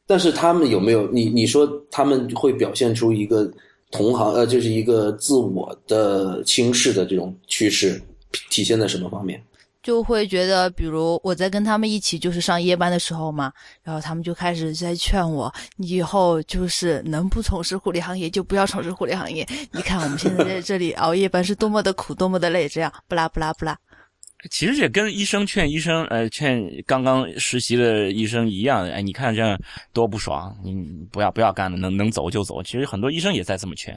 [0.06, 3.52] 但是他们有没有你你说他们会表现出一个
[3.90, 8.00] 同行呃，就是一个自我的轻视的这种趋势，
[8.48, 9.42] 体现在什么方面？
[9.86, 13.52] 就会觉得，比如我在跟他们一起就是上夜班的时候嘛，
[13.84, 19.46] 然后他们就开始在劝我，你以后就是能不从事护理行业就不要从事护理行业。
[19.70, 23.78] 你看我们现在在这里熬夜班是多么的苦，多么的累，这样不拉不拉不拉。
[24.50, 29.56] 其实也跟医生劝医生，呃，劝刚刚实习的医生一样，哎，你看这样
[29.92, 30.74] 多不爽，你
[31.12, 32.60] 不要不要干了，能能走就走。
[32.60, 33.96] 其实很多医生也在这么劝。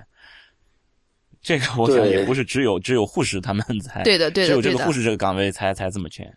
[1.41, 6.31] 这个我想也不是只有只有护士他们才对的对的，只有这个护士这个岗位才才这么劝。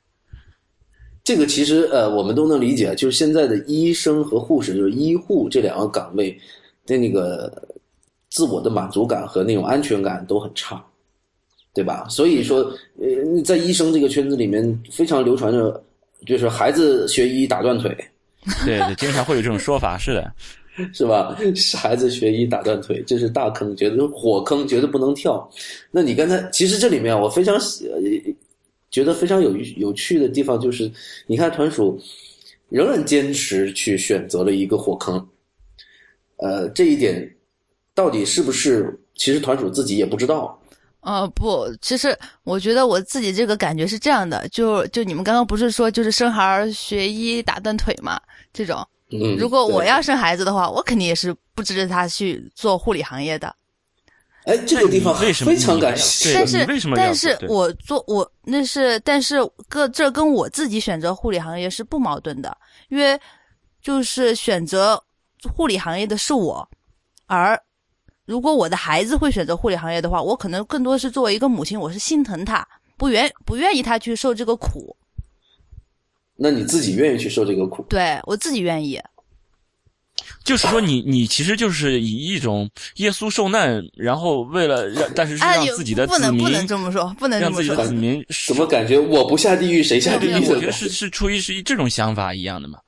[1.25, 6.37] 这个其实呃我们都能理解，就是现在的医生和护士，就是医护这两个岗位
[6.87, 7.53] 的那个
[8.31, 10.85] 自我的满足感和那种安全感都很差，
[11.75, 12.07] 对吧？
[12.09, 12.59] 所以说
[12.99, 15.85] 呃在医生这个圈子里面非常流传着，
[16.27, 17.97] 就是孩子学医打断腿，
[18.65, 20.33] 对对，经常会有这种说法，是的。
[20.95, 21.37] 是吧？
[21.77, 25.47] 孩子学医打断腿，这是大坑，觉得火坑，绝对不能跳。
[25.91, 27.59] 那你刚才其实这里面我非常
[28.91, 30.91] 觉得非常有有趣的地方，就是
[31.27, 32.01] 你看团属
[32.71, 35.29] 仍然坚持去选择了一个火坑。
[36.37, 37.37] 呃，这一点
[37.95, 38.99] 到底是不是？
[39.15, 40.59] 其实团属自己也不知道。
[41.01, 48.19] 呃，不，其实我觉得我自己这个感觉是这样的，就就你们刚刚不是说就是生孩学医打断腿嘛，
[48.55, 48.83] 这种。
[49.39, 53.55] 如果我要生孩子的话，我肯定也是不支持他去做护理行业的。
[54.45, 56.35] 哎，这个地方非常感谢。
[56.35, 62.57] 但是，但是我做我那是，但是个这跟我自己选择护理行业是不矛盾的，
[62.89, 63.17] 因为
[63.81, 65.01] 就是选择
[65.55, 66.69] 护理行业的是我，
[67.27, 67.57] 而
[68.25, 74.97] 如果我的孩子会选择护理行业的话，我可能更多是作为一个母亲，我是心疼他，不愿不愿意他去受这个苦。
[76.43, 77.87] 那你自己愿意去受这个苦？
[77.89, 79.01] 对我自己愿意。
[80.45, 90.35] 就是说，你你其实就是以一种耶稣受难，然后为了让，但是是让自己的子民不能这么说，不能让自己的子民怎么感觉我不下地狱谁下地狱？
[90.49, 92.79] 我觉得是是出于是这种想法一样的嘛。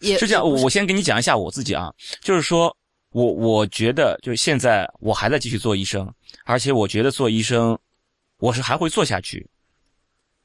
[0.00, 2.74] 也是这样，我先给你讲一下我自己啊，就是说
[3.10, 6.08] 我我觉得就是现在我还在继续做医生，
[6.44, 7.76] 而且我觉得做医生
[8.38, 9.46] 我是还会做下去。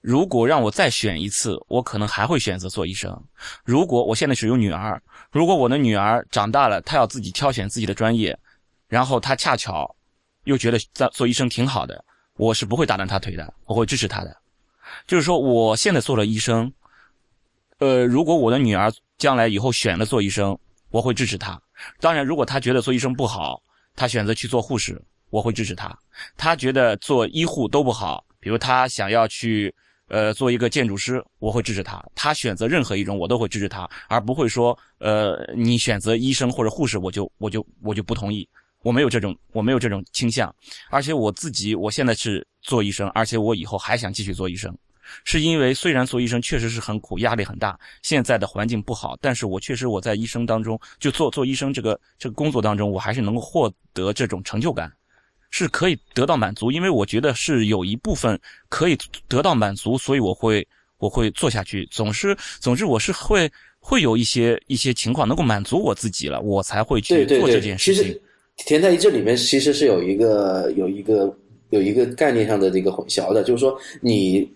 [0.01, 3.15] 如果让我再选一次，我可能还会选择做医生。
[3.63, 4.99] 如果我现在是有女儿，
[5.31, 8.35] 如果我的女儿长大了，她要自己挑选自己的专业，
[8.87, 9.95] 然后她恰巧
[10.45, 12.03] 又觉得在做医生挺好的，
[12.35, 14.35] 我是不会打断她腿的，我会支持她的。
[15.05, 16.73] 就是说，我现在做了医生，
[17.77, 20.57] 呃，如果我的女儿将来以后选了做医生，
[20.89, 21.61] 我会支持她。
[21.99, 23.61] 当然，如果她觉得做医生不好，
[23.95, 25.95] 她选择去做护士，我会支持她。
[26.35, 29.71] 她觉得做医护都不好，比如她想要去。
[30.11, 32.03] 呃，做一个建筑师，我会支持他。
[32.13, 38.47] 他选择任何一种，我都会支持他，而不会说，呃，你选择医生或者护士，我就我就我就不同意。
[38.83, 40.53] 我没有这种，我没有这种倾向。
[40.89, 44.77] 而且我自己，我现在是做医生，而且我以后还想继续做医生，
[45.23, 54.91] 是因为虽然做医生确实是很苦，压力很大，现在的环境不好，但是我确实我在医生当中，就做做医生这个这个工作当中，我还是能够获得这种成就感。
[55.51, 58.39] 是可以得到满足，因为我觉得是有一部分
[58.69, 58.97] 可以
[59.27, 61.87] 得到满足，所以我会我会做下去。
[61.91, 68.03] 总是总之，我是会会有一些一些情况能够满足我自己了，我才会去做这件事情。
[68.03, 68.21] 其实
[68.65, 71.37] 田太医这里面其实是有一个有一个
[71.69, 74.49] 有一个概念上的这个混淆的，就是说你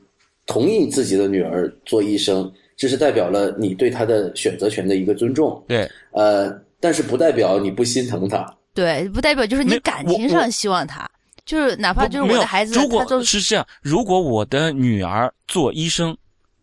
[0.45, 8.45] 同意自己的女儿做医生，这是代表了你对她的选择权的一个尊重，对，呃，但是不代表你不心疼她。
[8.75, 11.09] 对，不代表就是你感情上希望他，
[11.45, 16.15] 就是哪怕就是我的孩子，如果他就是这样，如果我的女儿做医生，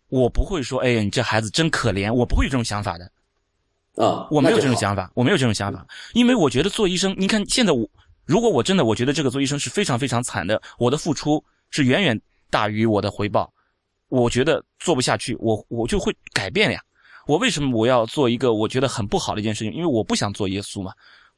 [0.08, 3.10] 我不会说，哎呀，你这孩子真可怜，我不会有这种想法的。
[3.96, 7.88] 啊，我没有这种想法，我没有这种想法，因为我觉得做医生，你看现在我，
[8.24, 12.18] 如果我真的我觉得这个做医生是非常非常惨的，我的付出是远远
[12.50, 13.52] 大于我的回报，
[14.08, 16.80] 我觉得做不下去，我我就会改变呀。
[17.26, 19.72] 我为什么我要做一个我觉得很不好的一件事情？
[19.74, 20.92] 因为我不想做耶稣嘛，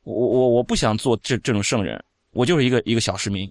[0.05, 2.03] 我我我不想做这这种圣人，
[2.33, 3.51] 我就是一个一个小市民，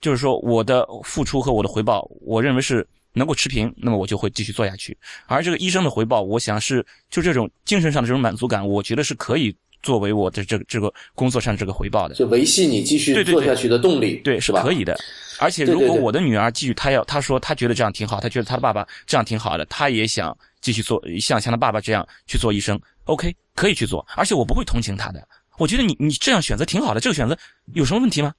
[0.00, 4.96] 就是说我的付出和我的回报，我认为是能够持平，那么我就会继续做下去。
[5.26, 12.14] 而这个医生的回报，我想是就这种精神上的这种满足感，我觉得是可以作为我的这个这个工作上这个回报的。
[12.14, 14.62] 就维系你继续做下去的动力，对，是吧？
[14.62, 14.98] 可以的。
[15.38, 24.06] 而且如果我的女儿继续，她要她说她觉得这样挺好，她觉得她的爸爸这样挺好的，她也想继续做，像像她爸爸这样去做医生，OK，可以去做。
[24.16, 25.26] 而且我不会同情她的，
[25.60, 27.36] 我觉得你你这样选择挺好的，这个选择
[27.74, 28.34] 有什么问题吗？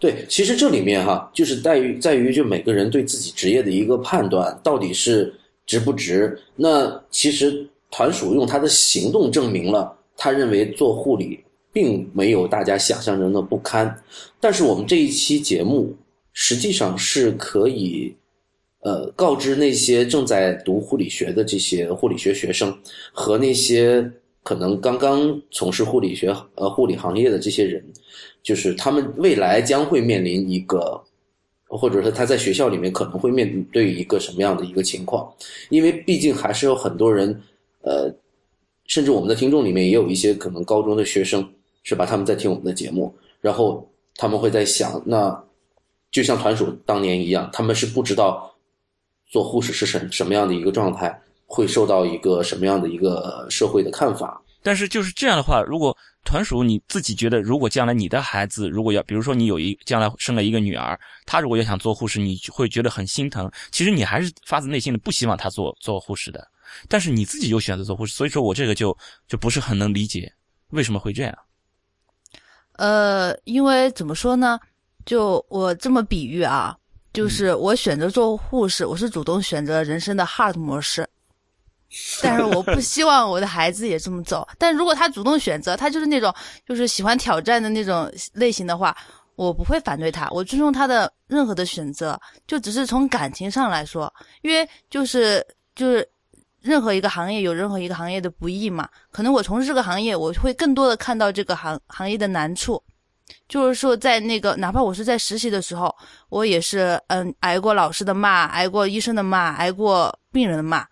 [0.00, 5.32] 对，其实这里面哈，就是在于在于就每个人对自己职业的一个判断，到底是
[5.64, 6.36] 值不值。
[6.56, 11.38] 那其实团属用他的行动证明了，他认为做护理
[11.72, 14.02] 并没有大家想象中的不堪。
[14.40, 15.96] 但是我们这一期节目
[16.32, 18.12] 实际上是可以，
[18.80, 22.76] 呃，告知那些正在读护理学的这些护理学学生
[23.12, 24.08] 和那些
[24.46, 27.84] 可能刚刚从事护理学呃护理行业的这些人，
[28.44, 31.02] 就是他们未来将会面临一个，
[31.66, 35.28] 或者说他在学校里面可能会面对一个什么样的一个情况，
[35.68, 37.42] 因为毕竟还是有很多人，
[37.80, 38.08] 呃，
[38.84, 41.44] 甚至我们的听众里面也有一些可能高中的学生，
[41.82, 42.06] 是吧？
[42.06, 43.84] 他们在听我们的节目，然后
[44.14, 45.44] 他们会在想，那
[46.12, 48.54] 就像团属当年一样，他们是不知道
[49.26, 54.42] 做护士是什什么样的一个状态，会受到一个什么样的一个社会的看法。
[54.62, 63.48] 但是就是这样的话，如果团属你自己觉得，如果将来你的孩子如果要，比如说你有一将来生了一个女儿，她如果要想做护士，你会觉得很心疼。
[63.70, 66.44] 其实你还是发自内心的不希望她做做护士的，
[66.88, 68.96] 但是你自己又选择做护士，所以说我这个就
[69.28, 70.32] 就不是很能理解
[70.70, 71.38] 为什么会这样。
[72.72, 74.58] 呃，因为怎么说呢？
[75.04, 76.76] 就我这么比喻啊，
[77.12, 81.08] 就是我选择做护士，我是主动选择人生的 hard 模式，
[82.22, 84.46] 但是我不希望我的孩子也这么走。
[84.58, 86.34] 但如果他主动选择，他就是那种
[86.66, 88.96] 就是喜欢挑战的那种类型的话，
[89.34, 96.08] 我不会反对他，我尊重他的任何的选择，就只是从感情上来说，因为就是就是。
[96.62, 102.82] 任何一个行业有任何一个行业的不易嘛，可能我从事这个行业，我会更多的看到这个行行业的难处，
[103.48, 105.94] 就是说在那个哪怕我是在实习的时候，
[106.28, 110.84] 我也是嗯挨过老师的骂，挨过医生的骂，挨过病人的骂，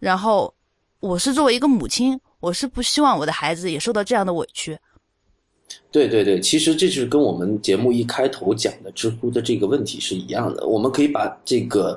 [0.00, 0.52] 然后
[0.98, 4.76] 我是作为一个母亲，我是不希望我的孩子也受到这样的委屈。
[5.92, 10.66] 对对对，其实这就是跟我们节目一开头讲的知乎的这个问题是一样的。
[10.66, 11.96] 我们可以把这个。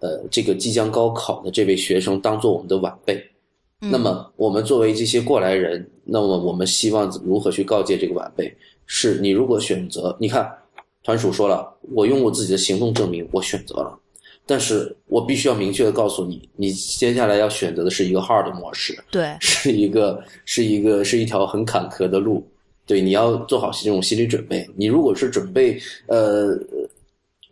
[0.00, 3.16] 呃，这个即将高考的这位学生当做我们的晚辈，
[3.80, 8.56] 嗯、那么我们作为这些过来人，那么我们希望如何去告诫这个晚辈？
[8.86, 10.48] 是你如果选择，你看，
[11.02, 13.98] 团属说了，我用我自己的行动证明我选择了，
[14.48, 22.42] 但是我必须要明确的告诉你，你接下来要选择的是一个 hard 模式， 对，是一个是一个是一条很坎坷的路，
[22.86, 24.68] 对，你要做好这种心理准备。
[24.74, 26.58] 你如果是准备呃。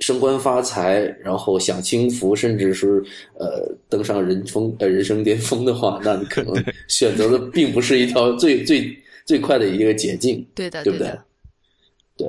[0.00, 3.02] 升官发财，然后享清福，甚至是
[3.38, 6.54] 呃登上人峰呃人生巅峰的话，那你可能
[6.86, 8.94] 选择的并不是一条最最
[9.24, 11.18] 最快的一个捷径，对的，对不对？
[12.18, 12.28] 对，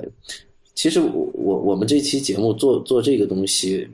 [0.73, 3.85] 其实我我我们这期节目做做这个东西，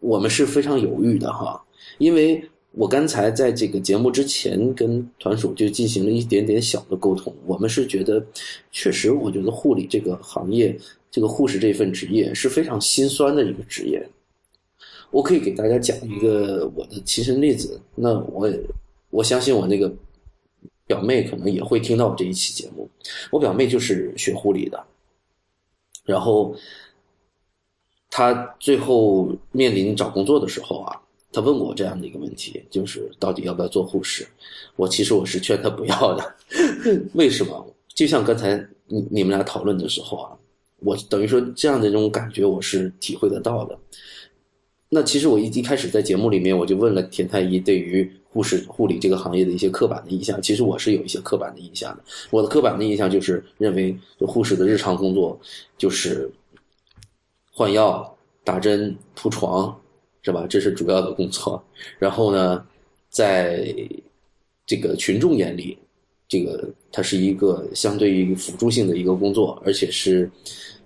[0.00, 1.62] 我们是非常犹豫的哈，
[1.98, 2.42] 因为
[2.72, 8.24] 我刚才在这个节目之前跟团属就进行了一点点小的沟通，我们是觉得，
[8.70, 10.78] 确实，我觉得护理这个行业。
[11.10, 14.06] 这个护士这份职业是非常心酸的一个职业，
[15.10, 17.80] 我可以给大家讲一个我的亲身例子。
[17.94, 18.60] 那我也
[19.08, 19.90] 我相信我那个
[20.86, 22.86] 表妹可能也会听到我这一期节目。
[23.32, 24.84] 我表妹就是学护理的，
[26.04, 26.54] 然后
[28.10, 31.00] 他最后面临找工作的时候啊，
[31.32, 34.26] 他问我这样的一个问题，就是到底要不要做护士？
[34.76, 36.34] 我其实我是劝他不要的，
[37.14, 37.74] 为什么？
[37.94, 38.56] 就像刚才
[38.86, 40.32] 你你们俩讨论的时候啊。
[40.80, 43.76] 我等于说这样的一种感觉，我是体会得到的。
[44.88, 52.04] 那其实我一一开始在节目里面我就问了田太医对于护士护理这个行业的一些刻板的印象，其实我是有一些刻板的印象的。
[52.30, 55.36] 我的刻板的印象就是认为护士的日常工作
[55.76, 56.30] 就是
[57.58, 59.76] 换药、打针、铺床，
[60.22, 60.46] 是吧？
[60.48, 61.60] 这是主要的工作。
[61.98, 62.64] 然后呢，
[63.10, 63.74] 在
[64.64, 65.76] 这个群众眼里，
[66.28, 70.30] 这个它是一个相对于辅助性的一个工作，而且是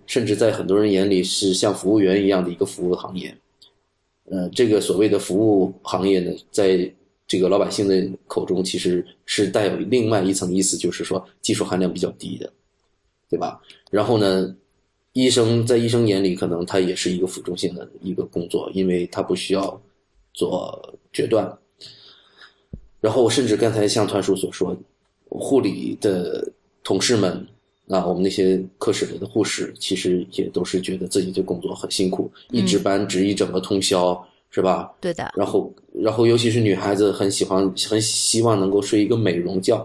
[0.07, 3.37] 甚至在很多人眼里是像服务员一样的一个服务行业。
[4.31, 6.91] 呃，这个所谓的服务行业呢，在
[7.27, 12.51] 这个老百姓的口中，其实是带有另外一层意思，就是说技术含量比较低的，
[13.29, 13.61] 对吧？
[13.91, 14.57] 然后呢，
[15.13, 19.81] 医生在医生眼里，可能他也是一个辅助性的一个工作，因为他不需要
[20.33, 21.51] 做决断。
[23.01, 24.77] 然后，甚至刚才像团叔所说，
[25.29, 26.49] 护理的
[26.85, 27.47] 同事们
[27.89, 34.91] 啊，我们那些科室里的护士，其实也都是觉得自己的工作很辛苦，一值班值一整个通宵，是吧？
[35.01, 35.33] 对的。
[35.37, 39.85] 然后，然后尤其是女孩子，很喜欢，很希望能够睡一个美容觉，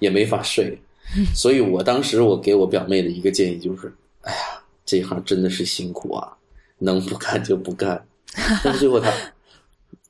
[0.00, 0.76] 也没法睡。
[1.36, 4.63] 所以我当时我给我表妹的一个建议就是：哎呀，
[4.94, 6.36] 这行真的是辛苦啊，
[6.78, 8.06] 能不干就不干。
[8.62, 9.12] 但是最后他，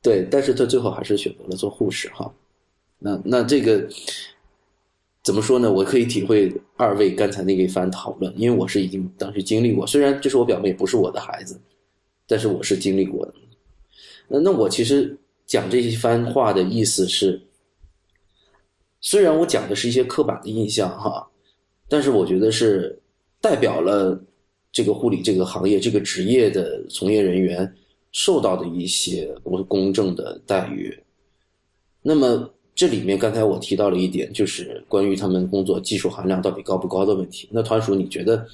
[0.03, 2.30] 对，但是他最后还是选择了做护士哈。
[2.99, 3.89] 那那这个
[5.22, 5.72] 怎么说呢？
[5.72, 9.87] 我可以体会二位刚才那个一番讨论，因为我是已经当时经历过。
[9.87, 11.59] 虽然这是我表妹，不是我的孩子，
[12.26, 13.35] 但是我是经历过的。
[14.28, 15.16] 那那我其实
[15.47, 17.41] 讲这一番话的意思是，
[19.01, 21.26] 虽然我讲的是一些刻板的印象哈，
[21.89, 22.99] 但是我觉得是
[23.41, 24.18] 代表了
[24.75, 27.75] 这个护理这个行业这个职业的从业人员
[28.12, 31.03] 受到的一些不公正的待遇。
[32.03, 32.51] 那么。
[32.77, 37.49] 这里面刚才我提到了一点，就是关于他们工作技术含量到底高不高的问题。
[37.53, 38.45] 那团叔，你觉得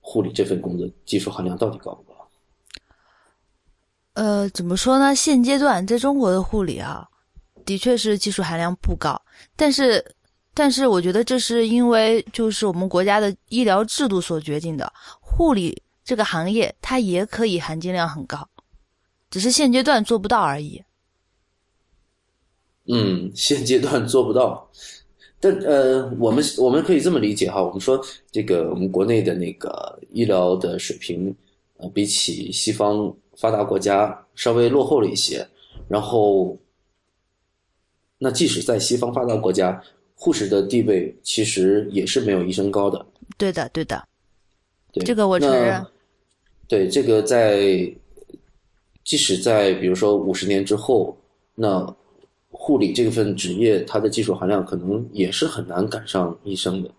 [0.00, 2.28] 护理这份工作技术含量到底高不高？
[4.14, 5.14] 呃，怎么说呢？
[5.14, 7.06] 现阶段在中国的护理啊，
[7.64, 9.22] 的确是技术含量不高。
[9.54, 10.04] 但是，
[10.52, 14.92] 但是我觉得这是因为就是我们国家的医疗制度所决定的。
[15.38, 18.48] 护理这个行业它也可以含金量很高，
[19.30, 20.82] 只是现阶段做不到而已。
[22.86, 24.68] 嗯，现阶段做不到，
[25.38, 31.32] 但呃，我们我们可以这么理解哈，我们说这个我们国内的那个医疗的水平，
[31.76, 35.46] 呃，比起西方发达国家稍微落后了一些，
[35.86, 36.58] 然后，
[38.18, 39.80] 那即使在西方发达国家，
[40.16, 43.06] 护士的地位其实也是没有医生高的。
[43.36, 44.02] 对的，对的，
[44.92, 45.86] 对这个我承认。
[46.66, 47.60] 对这个在，
[49.04, 51.16] 即使在比如说五十年之后，
[51.54, 51.96] 那。
[52.50, 56.90] 护理这份职业，它的技术含量可能也是很难赶上医生的。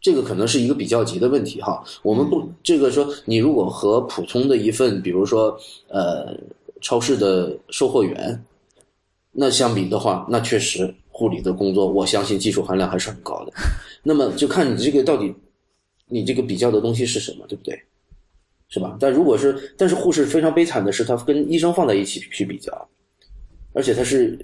[0.00, 1.82] 这个可能是一个比较级的问题哈。
[2.02, 6.34] 我们不，这个说你如果和普通的一份，比如说呃
[6.80, 8.42] 超市的售货员，
[9.32, 13.52] 那相比的话，那确实护理的工作，我相信技术含量还是很高的。
[14.02, 15.34] 那么就看你这个到底，
[16.06, 17.80] 你这个比较的东西是什么，对不对？
[18.68, 18.96] 是吧？
[18.98, 22.88] 但如果是，但是护士非常悲惨的是，他跟医生放在一起去比较，
[23.74, 24.38] 而且他是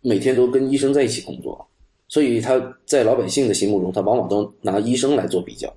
[0.00, 1.64] 每天都跟医生在一起工作，
[2.08, 5.72] 所以他在老百姓的心目中，他往往都拿医生来做比较。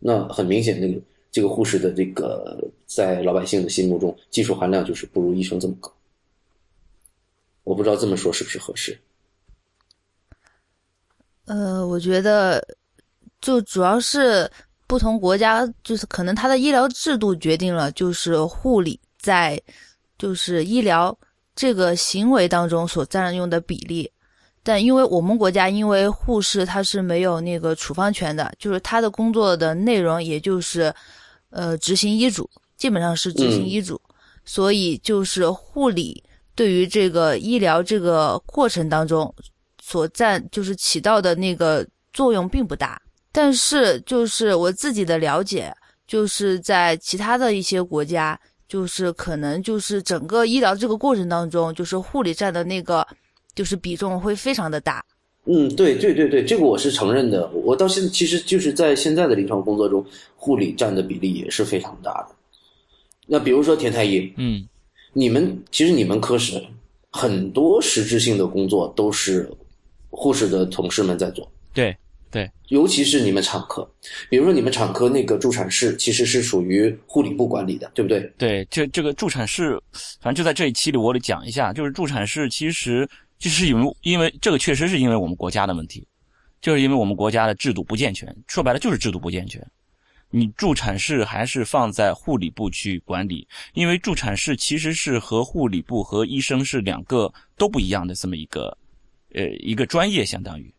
[0.00, 1.00] 那很明显，那个
[1.30, 5.92] 这个护士的这个在老百姓的心目中，技术含量就是不如医生这么高。
[7.62, 8.98] 我不知道这么说是不是合适。
[11.46, 12.62] 呃，我觉得
[13.40, 14.48] 就主要是。
[14.88, 19.60] 不同国家就是可能它的医疗制度决定了，就是护理在
[20.16, 21.18] 就是医疗
[21.56, 24.08] 这个行为当中所占用的比例。
[24.62, 30.94] 但因为我们国家，因为护士他是没有那个处方权的，就是他的工作的内容也就是
[31.50, 34.00] 呃执行医嘱，基本上是执行医嘱，
[34.44, 36.22] 所以就是护理
[36.54, 39.34] 对于这个医疗这个过程当中
[39.88, 43.00] 所占就是起到的那个作用并不大。
[43.30, 45.72] 但是，就是我自己的了解，
[46.08, 53.06] 就是在其他的一些国家，就是可能就是整个医疗这个过程当中，就是护理占的那个，
[53.54, 55.04] 就是比重会非常的大。
[55.44, 57.48] 嗯，对对对对，这个我是承认的。
[57.50, 62.34] 我到现在其实就是在现在的临床工作中，护理占的比例也是非常大的。
[63.26, 64.66] 那比如说田太医，嗯，
[65.12, 66.60] 你们其实你们科室
[67.12, 69.48] 很多实质性的工作都是
[70.16, 71.48] 护士的同事们在做。
[71.72, 71.96] 对。
[72.28, 73.88] 对，尤其是你们产科，
[74.28, 78.20] 比如说你们产科那个助产室，其实是属于护理部管理的，对不对？
[78.36, 79.80] 对，这这个助产室，
[80.20, 83.08] 反正就在这一期里，我得讲一下，就是助产室其实
[83.38, 86.06] 就是因为因为这个确实是因为我们国家的问题，
[86.60, 89.64] 就是因为我们国家的制度不健全，说白了就是制度不健全。
[90.28, 98.76] 你助产士还是放在护理部去管理，因为助产士其实是和护理部和医生是两个都不一样的这么一个，
[99.36, 100.74] 呃，一个专业相当于。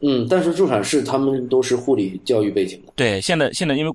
[0.00, 2.92] 嗯，但是助产士他们都是护理教育背景的。
[2.94, 3.94] 对，现在现在因为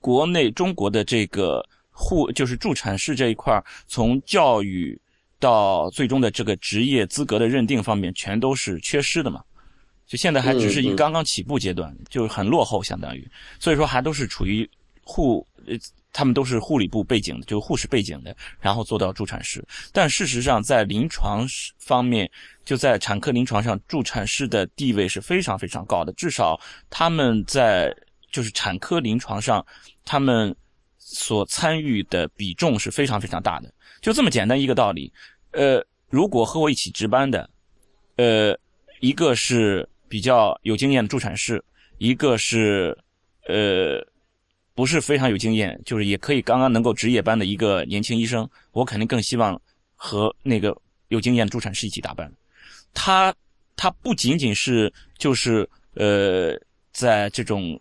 [0.00, 5.00] 国内中国的这个护就是助产士这一块从教育
[5.38, 9.42] 到最终的这个职业资格的认定方面，全都是缺失的嘛。
[10.06, 13.26] 就现在还只是一刚刚起步阶段，就是很落后，相当于，
[13.58, 14.68] 所以说还都是处于
[15.02, 15.74] 护，呃，
[16.16, 19.62] 他们都是护理部背景的，就是护士背景的，然后做到助产士。
[19.92, 21.46] 但事实上，在临床
[21.78, 22.30] 方面，
[22.64, 26.58] 就在产科临床上，助产士的地位是非常非常高的，至少
[26.88, 27.94] 他们在
[28.32, 29.62] 就是产科临床上，
[30.06, 30.56] 他们
[30.96, 33.70] 所参与的比重是非常非常大的。
[34.00, 35.12] 就这么简单一个道理，
[35.50, 37.50] 呃，如果和我一起值班的，
[38.16, 38.58] 呃，
[39.00, 39.86] 一个是。
[40.08, 41.60] 比较有经验的助产士，
[41.98, 42.96] 一个是，
[43.48, 43.98] 呃，
[44.76, 49.60] 不是非常有经验，就是也可以刚刚能够值夜班的一个年轻医生，我肯定更希望
[49.94, 50.76] 和那个
[51.08, 52.30] 有经验的助产士一起打班。
[52.92, 53.34] 他
[53.74, 56.54] 他不仅仅是就是呃，
[56.92, 57.80] 在这种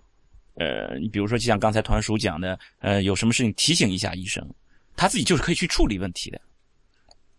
[0.54, 4.42] 呃，你比如说就像刚才团叔讲的，呃，有什么事情提醒一下医生，
[4.96, 6.40] 他自己就是可以去处理问题的。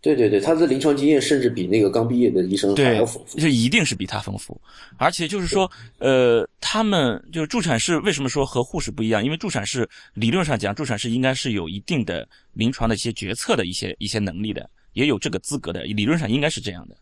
[0.07, 4.61] 对对对，他的临床经验甚至比那个刚毕业的医生还要丰富，就一定是比他丰富。
[4.99, 9.25] 而且就是说，呃，他们就是助产士，为什么说和护士不一样？
[9.25, 16.97] 因为助产士理论上讲，助产士应该是有一定的临床的一些决策的一些一些能力的，也有这个资格的，理论上应该是这样的。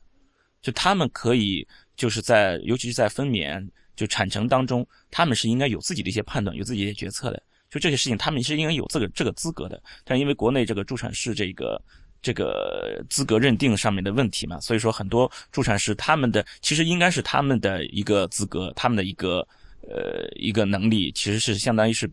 [0.63, 3.63] 就他们可以就是在，尤其是在分娩
[3.95, 7.43] 就产程当中，他们是应该有自己的一些判断，有自己的决策的。
[7.71, 9.83] 就这些事情，他们是应该有这个这个资格的。
[10.05, 11.79] 但因为国内这个助产士这个。
[12.25, 19.47] 这个资格认定上面的问题嘛，所以说很多助产师他们的其实应该是他们的一个资格，他们的一个
[19.83, 22.11] 呃一个能力，其实是相当于是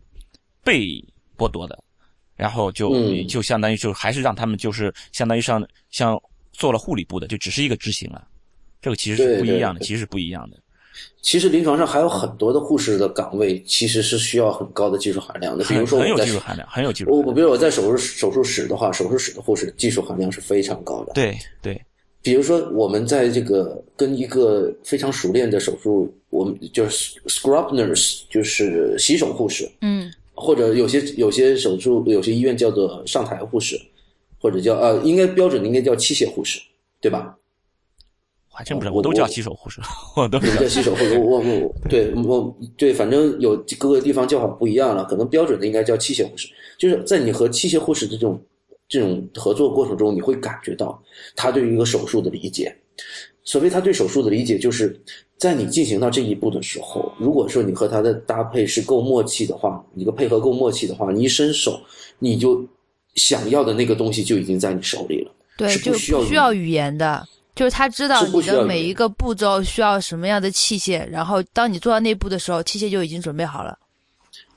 [0.62, 1.02] 被
[1.34, 1.82] 剥夺的，
[2.36, 6.20] 然后就就相当于就还是让他们就是相当于像像
[6.52, 8.28] 做了护理部的，就只是一个执行了，
[8.82, 10.58] 这个其实是不一样的，其实是不一样的。
[11.20, 15.64] 其实临床上还有很多的护士的岗位，其实是需要很高的技术含量的。
[15.64, 17.10] 比如说，很有技术含量，很有技术。
[17.10, 21.12] 我比如我在手术手术室的话，手术室的护士技术含量是非常高的。
[21.12, 21.80] 对对。
[22.22, 29.70] 比如说，我们在这个跟一个非常熟练的手术，我们就是 scrub nurse，就是洗手护士。
[29.80, 30.12] 嗯。
[30.34, 33.78] 或者有些有些手术有些医院叫做上台护士，
[34.40, 36.58] 或者叫呃，应该标准的应该叫器械护士，
[37.00, 37.36] 对吧？
[38.62, 39.80] 还真不是，我都叫洗手护士，
[40.16, 41.18] 我都叫洗手护士。
[41.18, 45.04] 我我对我对，反正有各个地方叫法不一样了。
[45.06, 46.48] 可能标准的应该叫器械护士。
[46.78, 48.40] 就是在你和器械护士的这种
[48.88, 51.02] 这种合作过程中，你会感觉到
[51.34, 52.72] 他对于一个手术的理解。
[53.42, 54.96] 所谓他对手术的理解，就是
[55.36, 61.80] 在你进行到这一步的时候，如果说你和他的搭配是够默契的话，你的配合够默契的话，你一伸手，
[62.20, 62.64] 你就
[63.16, 65.32] 想要的那个东西就已经在你手里了。
[65.58, 67.26] 对，就不需要语言的。
[67.54, 73.78] 就是他知道你的每一个步骤需要什么样的器械，然后当你做到那步的时候，器械就已经准备好了。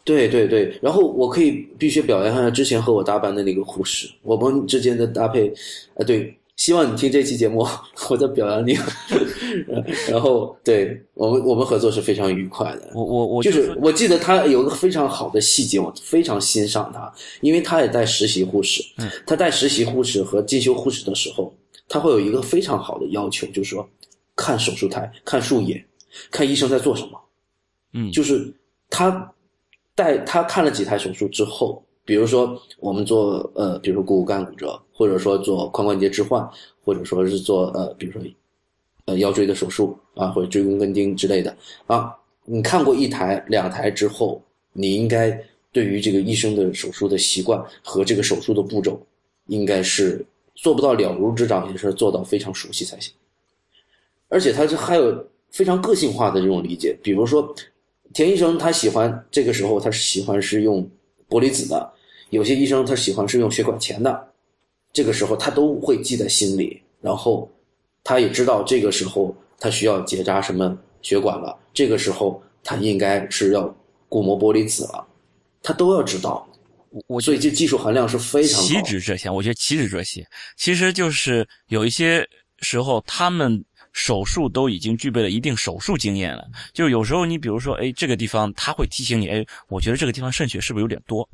[0.06, 5.52] 对对对，然后我可以必须表扬一下之前和我搭班的那个护士，我们之间的搭配，
[5.96, 7.68] 呃，对，希望你听这期节目，
[8.10, 8.78] 我在表扬你。
[10.08, 12.91] 然后，对我们我们合作是非常愉快的。
[12.93, 18.84] 我我我就是我记得他有个非常好的细节，我非常欣赏他，因为他也带实习护士，
[19.26, 21.52] 他带实习护士和进修护士的时候。
[21.88, 23.88] 他会有一个非常好的要求，就是说，
[24.36, 25.86] 看手术台，看术野，
[26.32, 27.22] 看医生在做什么。
[27.94, 28.54] 嗯，就是
[28.90, 29.34] 他
[29.94, 36.46] 带他看了几台手术之后，比如说我们做呃，比如说股骨干骨折，或者说做髋关节置换，
[36.84, 38.22] 或者说是做呃，比如说
[39.06, 41.56] 呃腰椎的手术啊，或者椎弓根钉之类的
[41.86, 42.14] 啊。
[42.46, 44.42] 你看过一台两台之后，
[44.74, 45.40] 你应该
[45.72, 49.00] 对于这个医生的手术的习惯和这个手术的步骤，
[49.48, 50.26] 应该是。
[50.56, 53.14] 做不到了如指掌，也是做到非常熟悉才行。
[54.28, 57.53] 而且他是还有非常个性化的这种理解，比如说
[58.14, 60.82] 田医生他喜欢这个时候他喜欢是用
[61.30, 61.93] 玻璃子的，
[62.32, 64.28] 有些医生他喜欢是用血管钳的，
[64.91, 67.49] 这个时候他都会记在心里，然后
[68.03, 73.74] 他也知道这个时候他需要结扎什么血管了，这个时候他应该是要
[74.10, 75.06] 鼓膜玻璃子了，
[75.62, 76.47] 他都要知道。
[77.08, 78.68] 我所以这技术含量是非常高。
[78.68, 80.26] 岂止这些，我觉得岂止这些，
[80.56, 82.28] 其实就是有一些
[82.60, 86.48] 时候他们手术都已经具备了一定手术经验了。
[86.74, 91.28] 就是有时候你比如说，哎，这个地方他会提醒你，哎，我觉得这个地方渗血是不是有点多？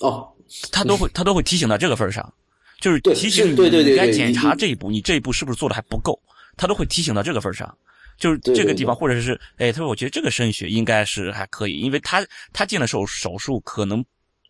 [0.00, 0.28] 哦，
[0.70, 2.32] 他都会 他都会提醒到这个份上，
[2.80, 6.20] 就是提醒你对对对该检查这一步，你这一步是不是做的还不够？
[6.56, 7.76] 他都会提醒到这个份上。
[8.18, 14.04] 就是这个地方，或者是哎，他说我觉得这个渗血应该是还可以，因为他他进了手手术可能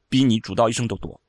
[0.09, 1.21] 比你主刀医生都多，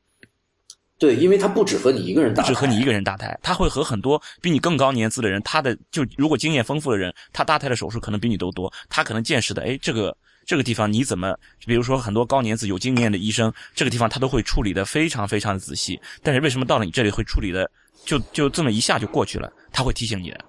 [0.98, 10.16] 对，因为他不只和你一个人打，不止和你一个人搭台，他会和很多比你更高年资的人，他的就如果经验丰富的人，他搭台的手术可能比你都多，他可能见识的，哎，这个
[10.46, 17.70] 这个地方你怎么，比如说很多高年资有经验的医生，这个地方他都会处理的非常非常的仔细，但是为什么到了你这里会处理的
[18.06, 19.52] 就就这么一下就过去了？
[19.72, 20.40] 他会提醒你的。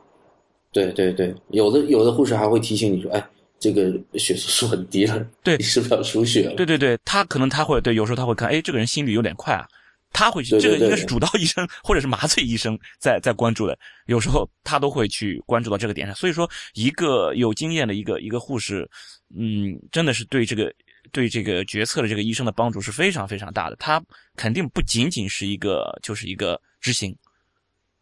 [0.73, 3.29] 对对对，有的有的护士还会提醒你说，哎，
[3.61, 6.55] 这个血色素很低了，对你是不是要输血了？
[6.57, 9.69] 对对对，他可能他会对，有时候他会看，哎，这个人心率有点快啊，
[10.15, 16.17] 他会去，对对对这个应该是主刀医生 或者是麻醉医生在在关注的，有时候他都会去关注到这个点上。
[16.17, 18.89] 所以说，一个有经验的一个一个护士，
[19.37, 20.73] 嗯，真的是对这个
[21.13, 23.77] 对这个决策的这个医生的帮助是非常非常大的。
[23.77, 24.03] 他
[24.37, 27.15] 肯定不仅仅是一个就是一个执行，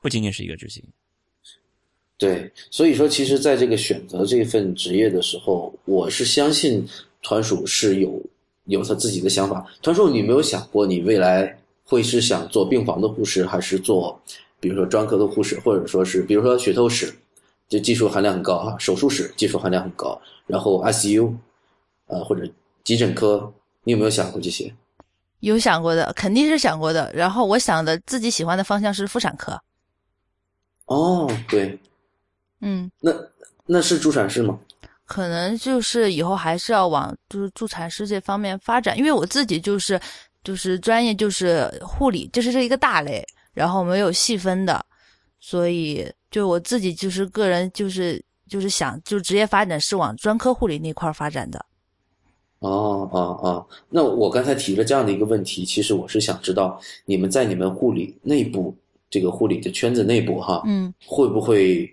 [0.00, 0.84] 不仅仅是一个执行。
[2.18, 6.84] 对，所以说，其实在这个选择这份职业的时候，我是相信
[7.22, 8.20] 团属是有
[8.64, 9.64] 有他自己的想法。
[9.80, 14.20] 团属，你有没有想过你未来会是想做病房的护士，还是做
[14.58, 17.14] 比如说专科的护士，或者说是比如说血透室，
[17.68, 21.32] 就技术含量很高啊，手术室技术含量很高，然后 ICU，
[22.08, 22.44] 呃或者
[22.82, 23.52] 急诊科，
[23.84, 24.74] 你有没有想过这些？
[25.38, 27.12] 有想过的，肯定是想过的。
[27.14, 29.56] 然后我想的自己喜欢的方向是妇产科。
[30.86, 31.78] 哦，对，
[32.60, 33.12] 嗯，那
[33.66, 34.58] 那是助产士吗？
[35.06, 39.98] 可能就是以后还是要往就是助产师这方面发展，因为我自己就是
[40.44, 44.84] 就是专业就是护理，这是这一个大类，然后没有细分的，
[45.40, 51.64] 所以就我自己就是个人就是就是想就职业发展是往专科护理那块发展的。
[52.58, 58.76] 哦哦哦，那我刚才提了这样的一个问题，其实我是想知道你们在你们护理内部
[59.08, 61.88] 这个护理的圈子内部哈，嗯，会不会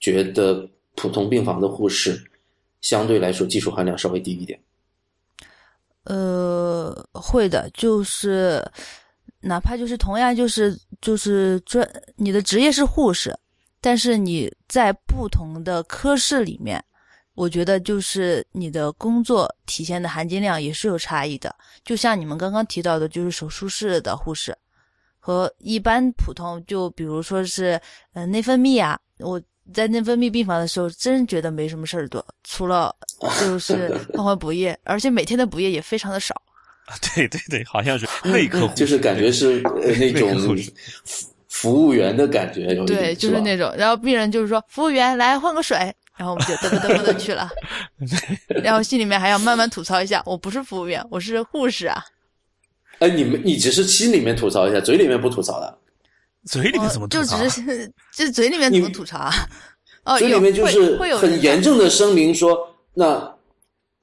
[0.00, 2.18] 觉得普通病房的护士
[2.80, 4.58] 相对来说技术含量稍微低一点？
[6.04, 8.66] 呃，会的，就是
[9.40, 11.86] 哪怕就是同样就是就是专
[12.16, 13.38] 你的职业是护士，
[13.82, 16.82] 但是你在不同的科室里面，
[17.34, 21.54] 我觉得就是你的工作体现的含金量也是有差异的。
[21.84, 24.56] 就像你们刚刚提到的，就是手术室的护士
[25.18, 27.78] 和一般普通，就比如说是
[28.14, 29.40] 呃内分泌啊，我。
[29.72, 32.94] 在内分泌病房的时候，真觉得没什么事儿做，除了
[33.40, 36.34] 就是 换换补液，而且每天的补液也非常的少。
[36.86, 40.54] 啊，对对对，好像是内科护士，就是感觉是呃那种服
[41.48, 43.72] 服务员的感觉，有对，就是那种。
[43.76, 45.76] 然后病人就是说：“服务员来换个水。”
[46.16, 47.48] 然后我们就嘚啵嘚啵的去了，
[48.62, 52.04] 然后心里面还要慢慢吐槽一下：“我不是服务员，我是护士啊。
[52.98, 55.78] 哎，你们你只是心里面吐槽一下，嘴里面不吐槽的。
[56.46, 57.42] 嘴里面怎么吐就槽啊？
[57.42, 59.32] 只是 就嘴里面怎么吐槽啊？
[60.04, 62.56] 哦，嘴里面就是会会有很严重的声明说
[62.94, 63.34] ：“那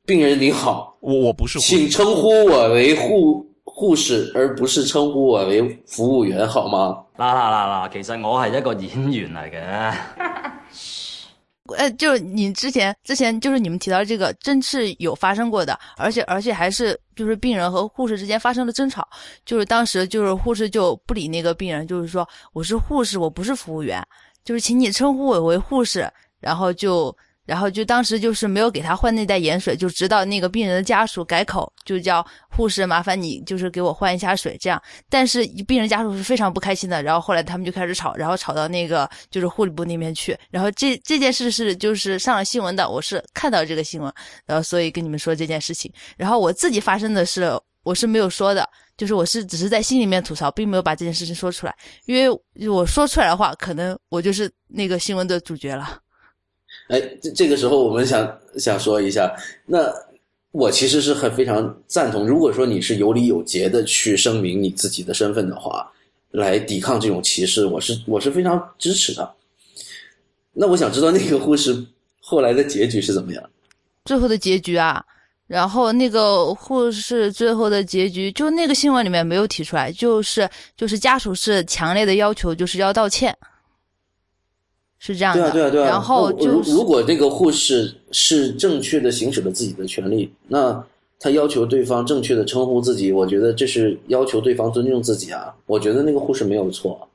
[0.06, 7.04] 病人您好，我我不是护士请称呼我为护护士，而不是称呼我为服务员，好吗？
[7.18, 9.94] 啦啦啦啦，其实我是一个演员嚟嘅。
[11.76, 19.08] 呃，就是你之前之前就是你们提到这个，真是有发生过的，而且而且还是就是病人和护士之间发生了争吵，
[19.46, 24.02] 就是当时就是护士就不理那个病人，就是说我是护士，我不是服务员，
[24.44, 26.10] 就是请你称呼我为护士，
[26.40, 27.16] 然后就
[27.48, 34.80] 然后就当时就是没有给他换那袋盐水，就直到那个病人的家属改口，就叫护士麻烦你就是给我换一下水这样，
[35.10, 44.14] 但是病人家属是非常不开心的，然后后来他们就开始吵，然后吵到那个就是护理部那边去，然后这这件事是就是上了新闻的，我是看到这个新闻，
[44.46, 47.50] 然后所以跟你们说这件事情，然后我自己发生的是
[47.84, 51.74] 我是没有说的，就是我是只是在心里面吐槽，并没有把这件事情说出来，
[52.06, 56.02] 因为我说出来的话，可能我就是那个新闻的主角了。
[56.88, 59.34] 哎，这这个时候我们想想说一下，
[59.66, 59.92] 那
[60.52, 65.92] 我其实是很非常赞同，如果说你是有理有节的去声明你自己的身份的话，
[66.32, 69.34] 来抵抗这种歧视，我是我是非常支持的。
[70.54, 71.86] 那我想知道那个护士
[72.20, 73.50] 后来的结局是怎么样？
[74.06, 75.04] 最后的结局啊，
[75.46, 83.38] 然后那个护士最后的结局，就那个新闻里面没有提出来，就是就是家属是强烈的要求，就是要道歉，
[85.00, 85.50] 是这样的。
[85.50, 85.86] 对啊，对啊，对啊。
[85.86, 90.84] 然后就是如如果这个护士是正确的行使了自己的权利，那
[91.20, 95.54] 他要求对方正确的称呼自己，我觉得这是要求对方尊重自己啊。
[95.66, 97.08] 我觉得那个护士没有错。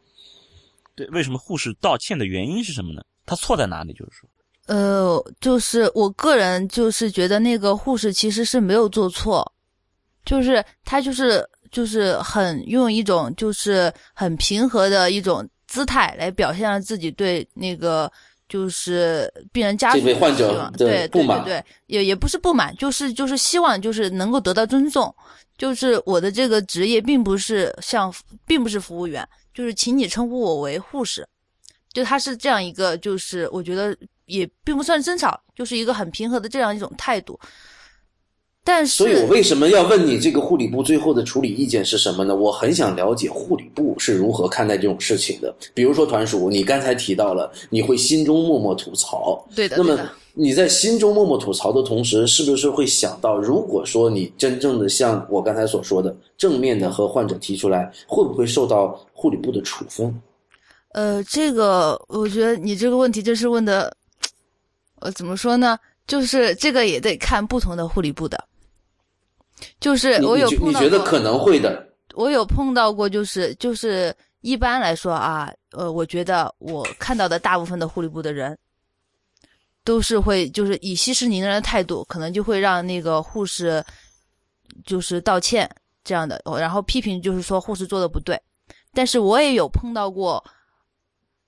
[0.95, 3.03] 对，为什么护士道歉的原因是什么呢？
[3.25, 3.93] 他错在哪里？
[3.93, 4.29] 就是说，
[4.67, 9.51] 呃，就是我个人就是觉得那个护士其实是没有做错，
[10.25, 18.13] 就是他就是就是很用一种就是很平和的一种姿态来表现了自己对那个
[18.47, 20.01] 就是病人家属
[20.77, 25.15] 对对不满对对，也也不是不满，就是就是希望就是能够得到尊重。
[25.57, 28.13] 就是我的这个职业并不是像，
[28.47, 31.27] 并不是服务员，就是请你称呼我为护士。
[31.91, 33.97] 就他是这样一个，就是我觉得
[34.27, 37.41] 也并不算争吵，就是一个很平和的这样一种态度。
[38.65, 42.37] 但是，所以我为什么要问你这个护理部最后的处理意见是什么呢？
[42.37, 45.53] 我很想了解护理部是如何看待这种事情的。
[45.75, 49.99] 比如说团叔，你刚才提到了你会心中默默吐槽，对的，那么
[50.33, 60.23] 你在心中默默吐槽的同时，是不是会想到，如果说你真正的像我刚才所说的正面的和患者提出来，会不会受到护理部的处分？
[60.93, 63.93] 呃，这个我觉得你这个问题就是问的，
[65.01, 65.77] 呃，怎么说呢？
[66.07, 68.39] 就是这个也得看不同的护理部的。
[69.81, 71.89] 就是我有你觉你碰到你觉得可能会的？
[72.15, 78.59] 我有碰到过，就是就是一般来说啊，呃，我觉得我看到的大部分的护理部的人，
[79.83, 83.83] 都是会就是以息事宁人的态度，可能就会让那个护士
[84.85, 85.69] 就是道歉
[86.05, 88.39] 这样的，哦然后批评就是说护士做的不对。
[88.93, 90.45] 但是我也有碰到过，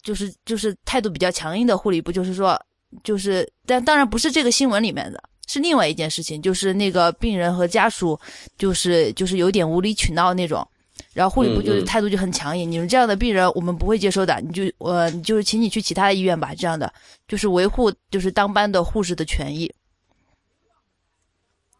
[0.03, 2.59] 就是就是态度比较强硬的护理部，就是说
[3.03, 5.23] 就是但当然不是这个新闻里面的。
[5.47, 8.19] 是另外一件事情，就是那个病人和家属，
[8.59, 10.67] 就是就是有点无理取闹那种，
[11.13, 16.93] 然后护理部就是态度就很强硬，你们这样的病人我们不会接收的，你就呃你就是请你去其他的医院吧，这样的
[17.29, 19.71] 就是维护就是当班的护士的权益。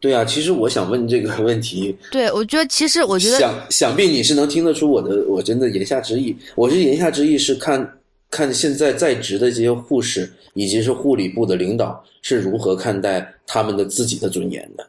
[0.01, 6.35] 对啊，其实我想问这个问题， 对，我觉得其实我觉得想想必你是能听得出我的我真的言下之意。
[6.53, 7.81] 我是言下之意是看
[8.29, 14.87] 看现在在职的这些护士以及是护理部的领导是如何看待他们的自己的尊严的。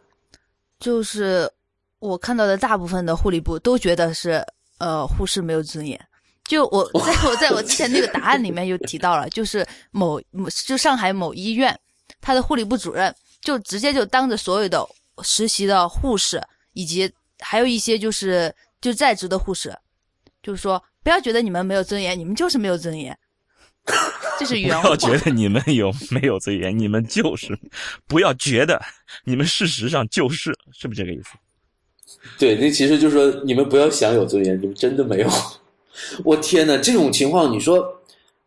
[0.80, 1.50] 就是
[1.98, 4.44] 我看到的大部分的护理部都觉得是
[4.78, 5.98] 呃护士没有尊严。
[6.44, 11.76] 就我 在我在我之前那个答案里面就提到了，就是某某就上海某医院，
[12.20, 14.86] 他的护理部主任就直接就当着所有的
[15.22, 16.40] 实习的护士
[16.72, 19.76] 以及还有一些就是就在职的护士，
[20.42, 23.16] 就是说不要觉得你们没有尊严，你们就是没有尊严。
[24.38, 24.96] 这是不原话要。
[24.96, 27.58] 觉得你们有 没有尊严，你们就是，
[28.06, 28.80] 不要觉得
[29.24, 31.30] 你们事实上就是，是不是这个意思？
[32.38, 35.28] 对，那其实就是说你们不要想有尊严，你们真的没有。
[36.24, 37.84] 我天呐，这种情况，你说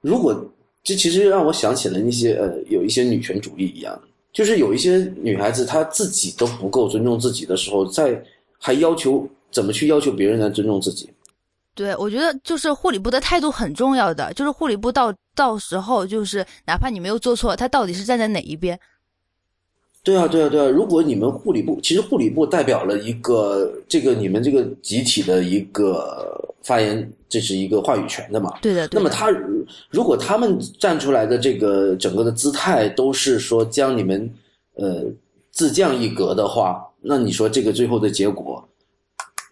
[0.02, 4.00] 如果这其实让我想起了那些呃，有一些女权主义一样，
[4.32, 8.22] 就是有一些女孩子她自己都不够尊重自己的时候，在
[8.60, 11.10] 还要求怎么去要求别人来尊重自己？
[11.80, 18.77] 对，我觉得就是护理部的态度很重要的，就是护理部到到时候就是哪怕你没有做错，他到底是站在哪一边？
[20.03, 20.67] 对啊，对啊，对啊！
[20.67, 28.59] 如果你们护理部，其实护理部代表了一个这个你们这个集体的一个发言，这是一个话语权的嘛？
[28.61, 28.99] 对的，对的。
[28.99, 29.30] 那么他
[29.89, 34.30] 如果他们站出来的这个整个的姿态都是说将你们
[34.75, 35.05] 呃
[35.49, 38.68] 自降一格的话，那你说这个最后的结果，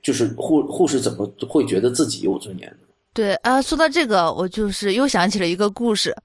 [0.08, 2.88] 就是护护士怎么会觉得自己有尊严呢？
[3.14, 6.16] 对啊，说到这个，我就是又想起了一个故事。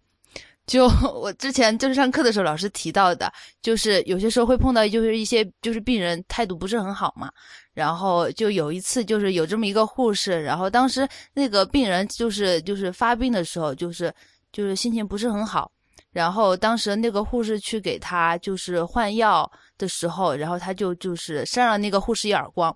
[0.68, 0.86] 就
[1.20, 7.28] 我之前就是上课的时候，老师提到的，就是有些时候会碰到，就是一些就是病人态度不是很好嘛。
[7.74, 14.14] 然后就有一次，就是有这么一个护士，然后当时那个病人就是就是发病的时候，就是
[14.52, 15.72] 就是心情不是很好。
[16.12, 22.72] 然后当时那个护士去给他就是换药的时候，然后他就就是扇了那个护士一耳光，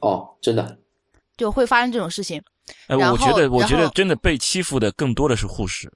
[0.00, 0.78] 哦，真的，
[1.36, 2.42] 就会发生这种事情。
[2.86, 5.90] 哎，然后我觉得，我觉得真的被欺负的更多的是护士。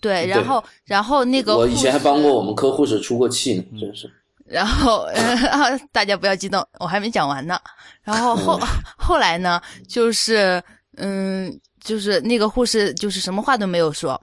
[0.00, 4.10] 对，然后然后那个我以前还帮过我们科护士出过气呢，真是。
[4.46, 7.56] 然后，呃， 大家不要激动，我还没讲完呢。
[8.02, 8.58] 然后后
[8.96, 10.60] 后来呢，就是
[10.96, 14.20] 嗯，就是那个护士就是什么话都没有说，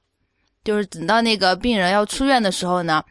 [0.65, 3.01] 就是等到那个病人要出院的时候呢，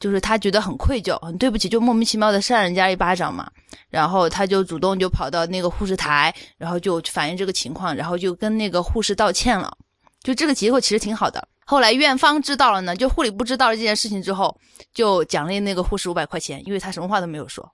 [0.00, 3.48] 就是他觉得很愧疚，很对不起，就莫名其妙的扇人家一巴掌嘛。
[3.90, 9.76] 然后他就主动就跑到那个护士台，然后就反映这个情况，然后就跟那个护士道歉了。
[10.22, 11.46] 就这个结果其实挺好的。
[11.64, 14.58] 后来院方知道了呢，就护理部知道了这件事情之后，
[14.92, 17.70] 就奖励那个护士五百块钱，因为他什么话都没有说。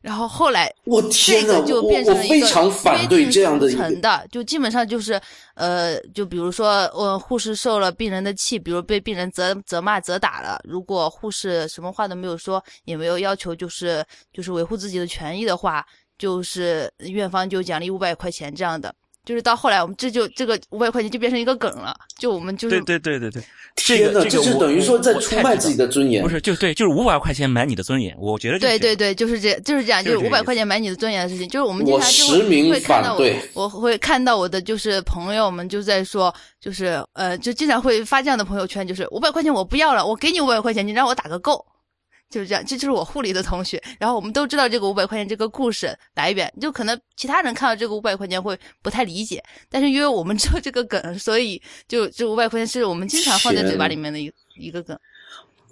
[0.00, 5.20] 然后后来我这天呐，个就我变成了一个我非常反对这样的一的，就基本上就是
[5.54, 15.84] 呃，就比如说呃，护士受了病人的气，比如被病人责责骂、责打了，如果护士什么话都没有说，也没有要求就是就是维护自己的权益的话，
[16.16, 18.94] 就是院方就奖励五百块钱这样的。
[19.28, 23.42] 就是到后来我们这就这个五百块钱就变成一个梗了，就我们就是对对对对对，
[23.76, 26.22] 这天哪，个这个我这是等于说在出卖自己的尊严。
[26.22, 41.62] 不是，就对，就是五百块钱买你的尊严，我觉得就是对对对，就是这就是这样，就就是是五百块钱买你的尊严的事情，就是我们经我常就实名会会看到我，我会看到我的就是朋友们就在说，就是呃，就经常会发这样的朋友圈，就是五百块钱我不要了，我给你五百块钱，你让我打个够。
[42.30, 43.82] 就是这样，这就是我护理的同学。
[43.98, 54.98] 然后我们都知道这个五百块钱这个故事来源，就可能其他人看到这个五百块钱会不太理解，但是因为我们知道这个梗，所以就这五百块钱是我们经常放在嘴巴里面的一一个梗。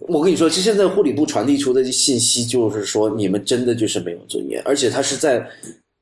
[0.00, 5.46] 我跟你说，其实现在护理部传递出的信息就是说，你们真的就是没有尊严，而且他是在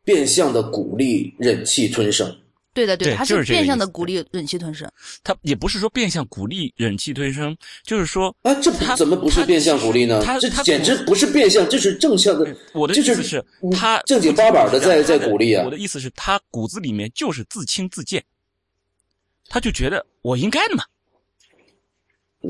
[0.05, 2.37] 变相的鼓励忍气吞声。
[2.75, 4.91] 对的，对他就是变相的鼓励忍气吞声。
[5.22, 10.35] 他也不是说变相鼓励忍气吞声，就是说啊，这不他怎么不是变相鼓励呢他？
[10.35, 12.55] 他这简直不是变相，这是正向的。
[12.75, 15.70] 我的意就是思是，他正经八百的在在鼓励啊我。
[15.70, 18.22] 的意思是，他骨子里面就是自轻自贱，
[19.49, 20.85] 他就觉得我应该的嘛，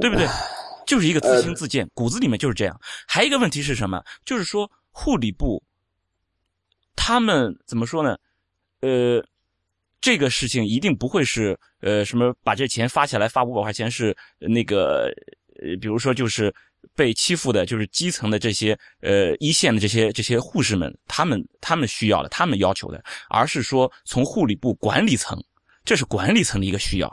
[0.01, 0.27] 对不对？
[0.87, 2.81] 就是一个自轻自贱，骨子里面就是这样。
[3.07, 4.03] 还有一个问题是什么？
[4.25, 5.63] 就是说护理部
[6.97, 8.17] 他们怎么说呢？
[8.81, 9.25] 呃，
[10.05, 15.11] 这个事情一定不会是呃什么把这钱发下来发五百块钱是呃那个
[15.63, 16.55] 呃，比如说就是
[16.95, 25.43] 被欺负的，就是基层的这些呃一线的这些这些护士们，他们他们需要的，他们要求的，而是说从护理部管理层，
[25.87, 27.11] 这是管理层的一个需要，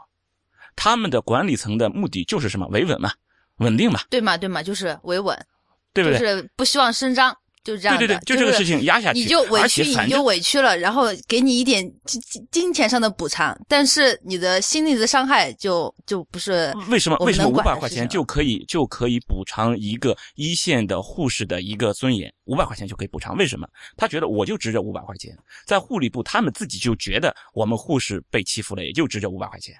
[0.75, 2.67] 他们的管理层的目的就是什么？
[2.67, 3.13] 维稳嘛，
[3.59, 5.45] 稳定嘛，对嘛对嘛，就是维稳，
[5.93, 6.19] 对不对？
[6.19, 7.33] 就是不希望声张，
[7.63, 7.99] 就是这样的。
[7.99, 22.33] 对对对，就这个事情压下去，你就委屈，你就委屈了，然后给你一点金金金钱上的补偿，但是你的心理的伤害就就不是为什么为什么五百块钱就可以就可以补偿一个一线的护士的一个尊严？
[22.45, 23.37] 五百块钱就可以补偿？
[23.37, 23.67] 为什么？
[23.95, 29.75] 他觉得我就值这五百块钱，在护理部他们自己就觉得我们护士被欺负了，也就值这五百块钱。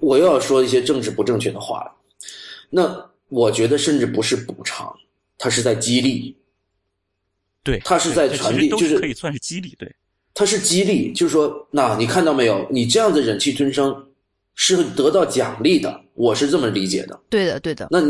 [0.00, 1.92] 我又要说一些政治不正确的话了。
[2.68, 4.92] 那我觉得甚至不是补偿，
[5.38, 6.36] 它是在激励，
[7.64, 9.94] 对，他是在对传递就是可以算是激励，对。
[10.34, 12.66] 它是激励，就是说，那你看到没有？
[12.70, 13.94] 你这样子忍气吞声
[14.54, 17.20] 是得到奖励的，我是这么理解的。
[17.28, 17.88] 对的对的。
[17.90, 18.00] 那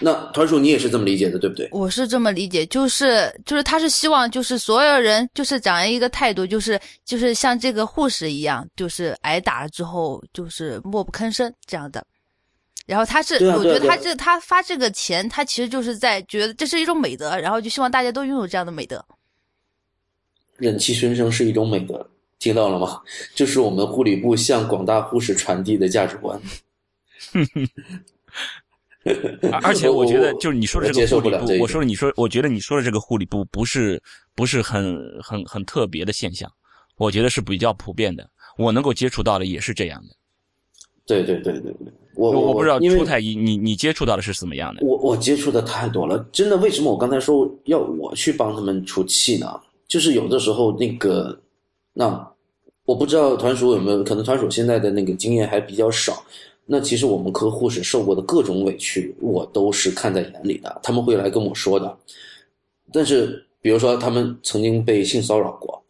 [0.00, 1.68] 那团叔你也是这么理解的，对不对？
[1.72, 12.06] 我是这么理解，就是就是他是希望就是所有人就是讲一个态度，就是就是像这个护士一样，就是挨打了之后就是默不吭声这样的。
[12.88, 19.04] 然后他是，啊我觉得他这他发这个钱，他其实就是在觉得这是一种美德，然后就希望大家都拥有这样的美德。
[20.56, 22.98] 忍气吞声是一种美德，听到了吗？
[23.34, 26.40] 这是我们护理部向广大护士传递的价值观。
[29.52, 34.02] 而 而且我觉得，就是你说的这个护理部，我说的你说，我觉得你说的这个护理部不是
[34.34, 36.50] 不是很很很特别的现象，
[36.96, 38.26] 我觉得是比较普遍的。
[38.56, 40.16] 我能够接触到的也是这样的。
[41.04, 44.84] 对对对对对，我我不知道因为初太医你你接触到的是怎么样的？
[44.84, 46.56] 我我接触的太多了，真的。
[46.56, 49.60] 为什么我刚才说要我去帮他们出气呢？
[49.86, 51.38] 就是有的时候那个，
[51.92, 52.28] 那
[52.84, 56.22] 我不知道团属有没有可能，团属现在的那个经验还比较少。
[56.66, 61.96] 那其实我们科护士受过的各种委屈，我都是看在眼里的，他们会来跟我说的。
[62.92, 65.80] 但是比如说他们曾经被性骚扰过，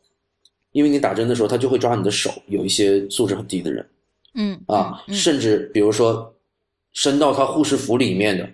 [0.73, 3.85] 因为你打针的时候，他就会抓你的手，有一些素质很低的人。
[4.39, 6.33] 嗯啊，嗯甚至比如说
[6.93, 8.49] 伸到他护士服里面的，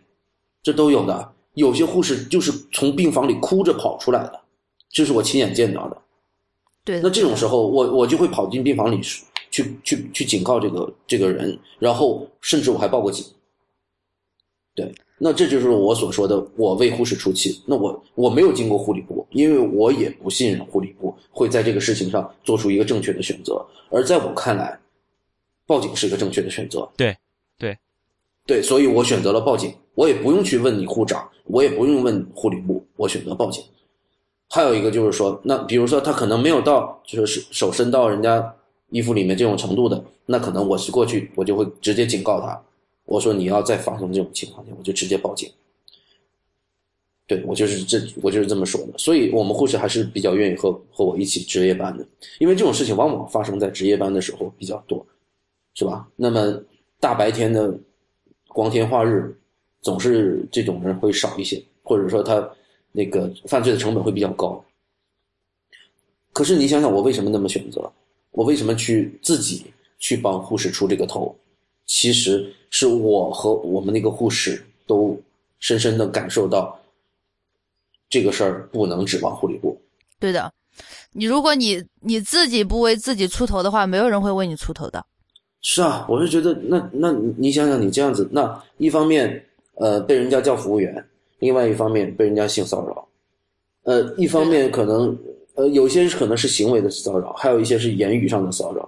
[0.62, 1.32] 这都有的。
[1.54, 4.40] 有些护士就是从病房里哭着跑出来的，
[4.90, 5.96] 这是我亲眼见到的。
[6.84, 7.00] 对。
[7.00, 9.00] 那这种时候，我我就会跑进病房里
[9.50, 13.24] 去去去警告这个这个人，然后甚至我还报过警。
[14.74, 17.62] 对，那这就是我所说的我为护士出气。
[17.66, 23.64] 那我我没有经过护理部，因为我也不信任护理部会在这个事情上做出一个正确的选择。
[23.90, 24.76] 而在我看来，
[25.66, 26.88] 报警是一个正确的选择。
[26.96, 27.16] 对，
[27.58, 27.78] 对，
[28.46, 29.74] 对，所以我选择了报警。
[29.94, 33.62] 我也不用去问你护长，我也不用问护理部，我选择报警。
[34.50, 38.54] 还有一个就是说，那比如说他可能没有到就是手伸到人家
[38.90, 42.60] 衣服里面这种程度的，那可能我是过去我就会直接警告他，
[43.04, 45.48] 我说你要再发生这种情况下，我就直接报警。
[47.26, 52.04] 对我就是这我就是这么说的，所以我们护士还是比较愿意和和我一起值夜班的，
[52.38, 55.06] 因为这种事情往往发生在值夜班的时候比较多，
[55.74, 56.08] 是吧？
[56.16, 56.58] 那么
[57.00, 57.76] 大白天的
[58.48, 59.36] 光天化日，
[59.82, 62.48] 总是这种人会少一些，或者说他
[62.92, 64.64] 那个犯罪的成本会比较高。
[66.32, 67.92] 可是你想想，我为什么那么选择？
[68.30, 69.66] 我为什么去自己
[69.98, 71.36] 去帮护士出这个头？
[71.86, 75.20] 其实是我和我们那个护士都
[75.58, 76.80] 深深的感受到，
[78.08, 79.80] 这个事儿不能指望护理部。
[80.18, 80.52] 对的，
[81.12, 85.04] 你如果你你自己不为自己出头的话，没有人会为你出头的。
[85.66, 89.42] 是啊，我是觉得那那你想想，你这样子，那一方面
[89.76, 91.02] 呃被人家叫服务员，
[91.38, 93.08] 另外一方面被人家性骚扰，
[93.84, 95.18] 呃，一方面可能
[95.54, 98.86] 呃有些可能是行为的骚扰，还有一些是言语上的骚扰。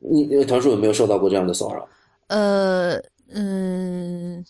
[0.00, 1.88] 你呃团叔有没有受到过这样的骚扰？
[2.26, 3.00] 呃
[3.32, 4.44] 嗯，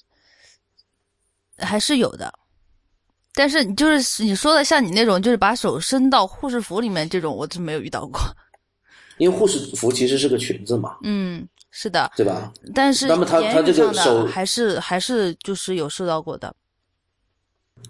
[1.59, 2.33] 还是有的，
[3.35, 8.19] 但是你就是你说的像你那种，就是把手伸到护士服里面这种，我是没有遇到过。
[9.21, 12.51] 因为护士服其实是个裙子嘛，嗯，是的，对吧？
[12.75, 16.57] 但是那么他言他这个手还是还是就是有受到过的。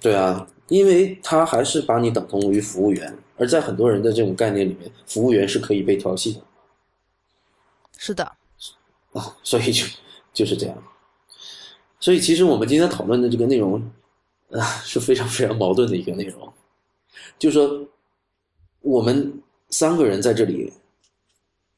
[0.01, 6.41] 对啊，因为他还是把你等同于服务员，而在很多人的这种概念里面，服务员是可以被调戏的
[7.97, 8.25] 是的，
[9.13, 9.87] 啊，所以就
[10.35, 10.83] 就是这样。
[12.01, 13.81] 所以其实我们今天讨论的这个内容
[14.51, 16.53] 啊，是非常非常矛盾的一个内容，
[17.39, 17.87] 就是说
[18.81, 20.73] 我们三个人在这里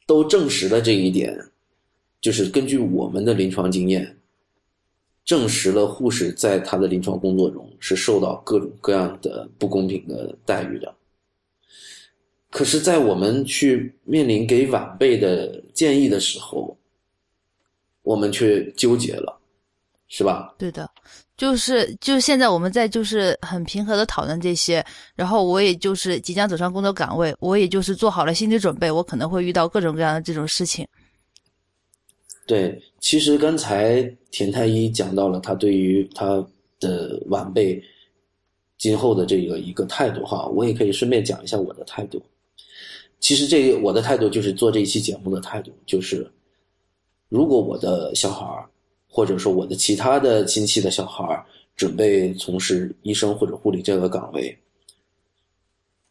[0.07, 1.39] 都证实了这一点，
[2.21, 4.19] 就是根据我们的临床经验，
[5.25, 10.95] 证实了护士在他的临床工作中是受到各种各样的不公平的待遇的。
[12.51, 16.77] 可是，在我们去面临给晚辈的建议的时候，
[18.03, 19.41] 我们却纠结了，
[20.07, 20.55] 是吧？
[20.59, 20.91] 对的，
[21.43, 24.85] 就是就现在我们在就是很平和的讨论这些，
[25.17, 30.87] 然后我也就是即将走上工作岗位，我也就是做好了心理准备，我可能会遇到各种各样的这种事情。
[32.47, 36.47] 对，其实刚才田太医讲到了他对于他
[36.79, 37.83] 的晚辈
[38.79, 42.23] 今后的这个一个态度哈，我也可以顺便讲一下我的态度。
[43.19, 46.25] 其实这我的态度就是做这一期节目的态度，就是
[47.29, 48.69] 如果我的小孩儿，
[49.15, 51.45] 或者说我的其他的亲戚的小孩儿
[51.77, 54.57] 准备从事医生或者护理这个岗位，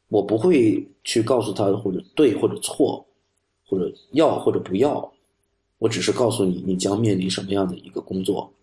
[0.10, 3.04] 我不会去告诉他或者对或者错，
[3.66, 5.12] 或者要或者不要，
[5.80, 8.54] 我只是告诉你你将面临什么样的一个工作，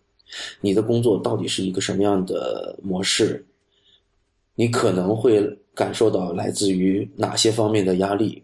[0.60, 3.44] 你的工作到底是一个什么样的模式，
[4.54, 8.40] 你可能会感受到来自于哪些方面的压力，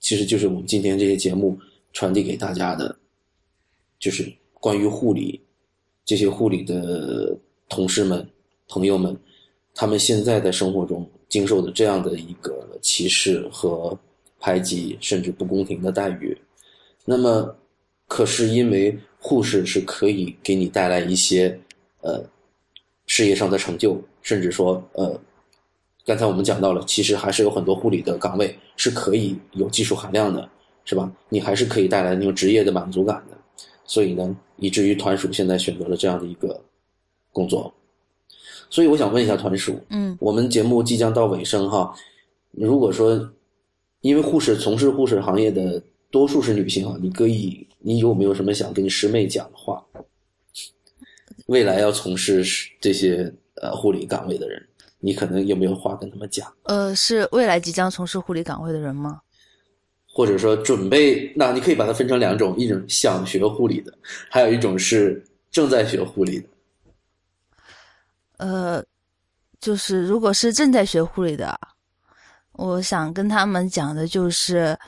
[0.00, 1.56] 其实就是我们今天这些节目
[1.92, 2.96] 传递给大家的，
[4.00, 4.32] 就是
[4.62, 5.40] 关于护理
[6.04, 7.36] 这些护理的
[7.68, 8.24] 同事们、
[8.68, 9.16] 朋友们，
[9.74, 13.98] 他们现在在生活中经受的这样的一个歧视和
[14.38, 16.38] 排挤，甚至不公平的待遇。
[17.04, 17.52] 那么，
[18.06, 21.58] 可是因为护士是可以给你带来一些
[22.00, 22.24] 呃
[23.06, 25.20] 事业上的成就，甚至说呃，
[26.06, 30.48] 刚才我们讲到了，其实还是有很多护理的岗位是可以有技术含量的，
[30.84, 31.12] 是吧？
[31.28, 33.36] 你还是可以带来那种职业的满足感的。
[33.84, 36.58] 所以呢，以至于团属现在选择了这样的一个
[37.32, 37.70] 工作。
[38.70, 41.94] 所以我想问一下团属，嗯我们节目即将到尾声哈，
[42.52, 43.30] 如果说
[44.00, 49.84] 因为护士从事护士行业的多数是女性啊，你可以，你有没有什么想跟师妹讲的话？
[51.46, 52.42] 未来要从事
[52.80, 54.64] 这些呃护理岗位的人，
[55.00, 56.50] 你可能有没有话跟他们讲？
[56.62, 59.20] 呃，是未来即将从事护理岗位的人吗？
[60.12, 63.92] 或者说准备，那你可以把它分成两种，一种想学护理的，
[64.30, 66.48] 还有一种是正在学护理的。
[68.36, 68.84] 呃，
[69.60, 71.58] 就是如果是正在学护理的，
[72.52, 74.78] 我想跟他们讲的就是，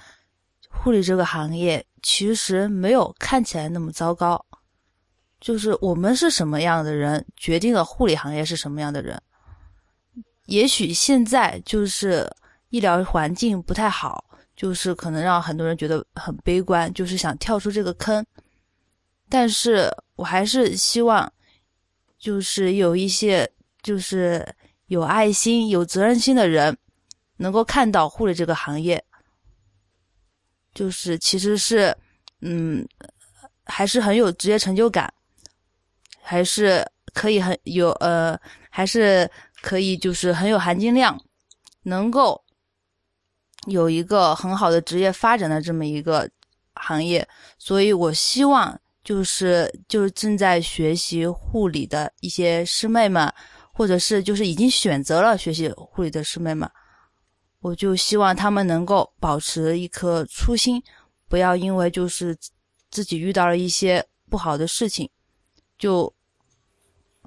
[0.69, 4.45] 护理这个行业其实没有看起来那么糟糕，
[5.41, 9.19] 就是我们是什么样的人，决定了护理行业是什么样的人。
[10.47, 12.31] 也许现在就是
[12.69, 14.23] 医疗环境不太好，
[14.57, 18.25] 就是可能让很多人觉得很悲观，就是想跳出这个坑。
[19.29, 21.33] 但是我还是希望，
[22.19, 23.51] 就是有一些
[23.83, 24.47] 就是
[24.87, 26.77] 有爱心、有责任心的人，
[27.39, 29.03] 能够看到护理这个行业，
[30.73, 31.97] 就是其实是，
[32.43, 32.87] 嗯，
[33.65, 35.13] 还是很有职业成就感，
[36.21, 38.39] 还是可以很有呃，
[38.71, 39.29] 还是
[39.63, 41.19] 可以就是很有含金量，
[41.83, 42.44] 能够
[43.67, 46.29] 有一个很好的职业发展的这么一个
[46.75, 47.27] 行业，
[47.59, 53.33] 所以我希望就是就是正在学习护理的一些师妹们，
[53.73, 56.71] 或者是就是已经选择了学习护理的师妹们，
[57.61, 60.83] 我就希望他们能够保持一颗初心，
[61.29, 62.37] 不要因为就是
[62.91, 65.09] 自己遇到了一些不好的事情，
[65.79, 66.13] 就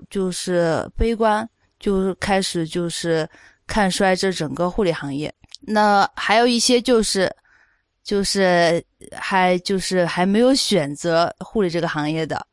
[0.10, 1.50] 就是悲观，
[1.80, 3.28] 就是开始就是
[3.66, 5.34] 看衰这整个护理行业。
[5.62, 7.34] 那还有一些就是，
[8.04, 12.46] 就是还就是还没有选择护理这个行业的，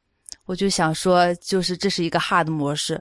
[0.47, 3.01] 我就想说，就是这是一个 hard 模式，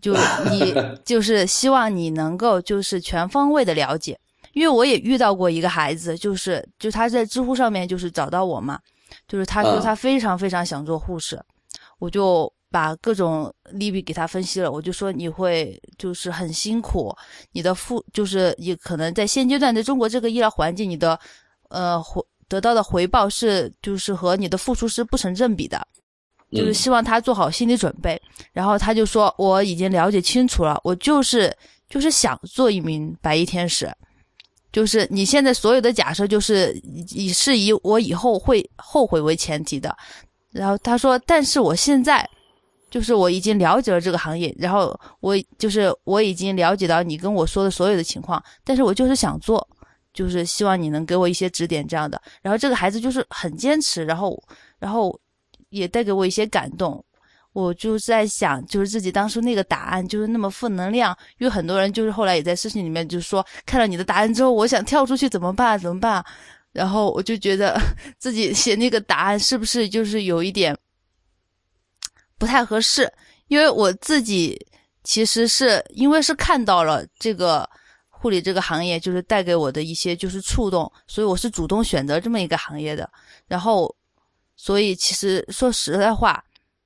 [0.00, 0.14] 就
[0.50, 4.18] 你 就是希望你能够就是全方位的了解，
[4.52, 8.80] 因为我也遇到过一个孩子，就是就他在知乎上面就是找到我嘛，
[9.28, 11.40] 就是他说啊他非常非常想做护士，
[11.98, 17.14] 我就把各种利弊给他分析了，我就说你会就是很辛苦，
[17.52, 21.18] 你的付就是你可能在现阶段在中国这个医疗环境，你的
[21.68, 25.86] 呃回得到的回报是就是和你的付出是不成正比的。
[26.50, 28.18] 就是嗯希望他做好心理准备。
[28.54, 31.54] 然后他就说：“我已经了解清楚了，我就是
[31.90, 33.92] 就是想做一名白衣天使。
[34.72, 39.94] 就是你现在所有的假设，就是以以是以我以后会后悔为前提的。”
[40.50, 42.26] 然后他说：“但是我现在
[42.90, 49.66] 就是我已经了解了这个行业，然后我就是我已经了解到你跟我说的所有的情况，但是我就是想做。”
[50.14, 54.42] 就是希望你能给我一些指点这样的，然后这个孩子就是很坚持，然后，
[54.80, 55.16] 然后
[55.68, 57.04] 也带给我一些感动。
[57.52, 65.78] 我就在想，就是自己当初那个答案就是那么负能量，因为很多人就是后来也在私信里面就说，看到你的答案之后，我想跳出去怎么办？
[65.78, 66.24] 怎么办？
[66.72, 67.80] 然后我就觉得
[68.18, 70.76] 自己写那个答案是不是就是有一点
[72.38, 73.12] 不太合适？
[73.48, 74.58] 因为我自己
[75.04, 77.68] 其实是因为是看到了这个
[78.08, 83.08] 护理这个行业，就是带给我的一些就是触动，所以我是主动选择这么一个行业的。
[83.46, 83.94] 然后，
[84.56, 86.42] 所以其实说实在话，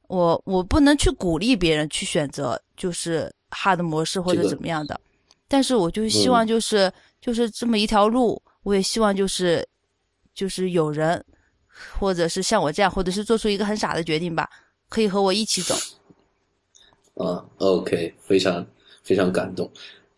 [0.09, 5.01] 我我不能去鼓励别人去选择就是 hard 模式或者怎么样的，
[5.49, 9.67] 但是我就希望就是、就是这么一条路，我也希望就是
[10.35, 11.25] 就是有人，
[11.99, 14.49] 或者是像我这样，或者是做出一个很傻的决定吧，
[14.93, 15.75] 可以和我一起走。
[17.15, 18.67] 啊，OK，非常
[19.03, 19.71] 非常感动。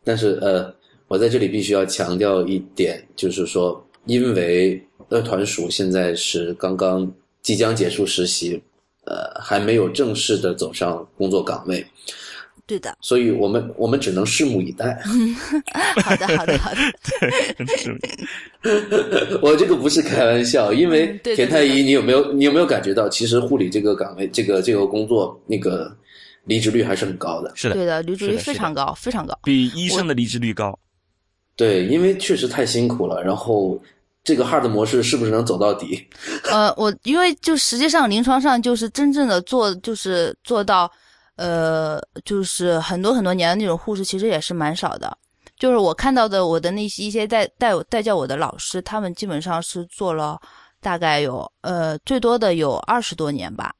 [0.02, 0.74] 但是呃，
[1.06, 7.08] 我在这里必须要强调一点，就是说，因为乐团属现在是刚刚
[7.40, 8.60] 即将结束实习，
[9.06, 11.86] 呃，还没有正式的走上工作岗位，
[12.66, 14.98] 对的，所以我们我们只能拭目以待。
[16.02, 16.78] 好的，好的，好的。
[17.76, 17.94] 是
[19.42, 25.94] 我这个不是开玩笑，因为田太医，你有没有你有没有感觉到，其实护理这个岗位，这个这个工作，那个
[26.44, 27.52] 离职率还是很高的。
[27.54, 29.38] 是的，对的，离职率非常高，非常高。
[29.44, 30.78] 比医生的离职率高。
[31.56, 33.22] 对，因为确实太辛苦了。
[33.22, 33.80] 然后
[34.24, 36.02] 这个 hard 模式是不是能走到底？
[36.50, 40.90] 呃，我因为就实际上临床上就是真正的做，就是做到，
[41.36, 45.16] 呃，就是很多很多年的那种护士，其实也是蛮少的。
[45.56, 50.40] 就是我看到的，我的那些一些带带我带教我的老师，他们基本上是做了
[50.80, 53.74] 大概有呃最多的有二十多年吧，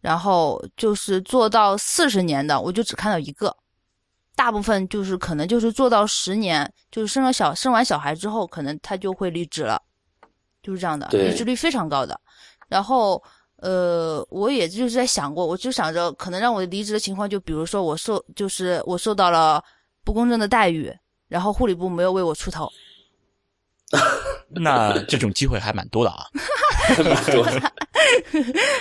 [0.00, 3.56] 然后就是做到四十年的，我就只看到一个。
[4.36, 9.80] 大部分就是可能就是做到十年，就是生了小生完小孩之后，可能他就会离职了，
[10.62, 12.18] 就是这样的，离职率非常高的。
[12.66, 13.22] 然后
[13.60, 19.62] 呃，我也就是在想过，我就想着可能让我离职的情况，就比如说我受就是我受到了
[20.04, 20.90] 不公正的待遇，
[21.28, 22.70] 然后护理部没有为我出头，
[24.48, 26.24] 那这种机会还蛮多的啊。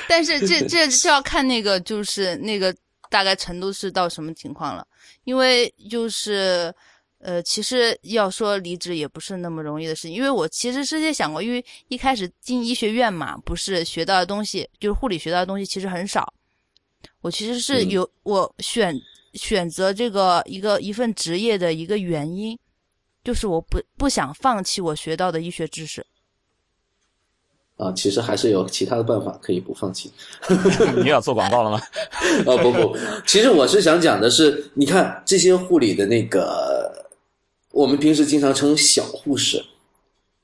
[0.08, 2.74] 但是这这这要看那个就是那个
[3.10, 4.88] 大概程度是到什么情况了，
[5.26, 6.74] 因为就是
[7.20, 16.34] 呃，其实要说离职也不是那么容易的事情，因为我其实是在想过，因为一开始进医学院嘛，不是学到的东西，就是护理学到的东西其实很少，
[17.22, 18.96] 我其实是嗯有、我选
[19.34, 22.58] 选择这个一个一份职业的一个原因，
[23.24, 26.06] 就是我不不想放弃我学到的医学知识。
[27.76, 30.12] 啊，其实还是有其他的办法可以不放弃。
[31.02, 31.82] 你要做广告了吗？
[32.46, 36.79] 哦 不不，其实我是想讲的是，你看这些护理的那个，
[37.80, 39.64] 我们平时经常称小护士，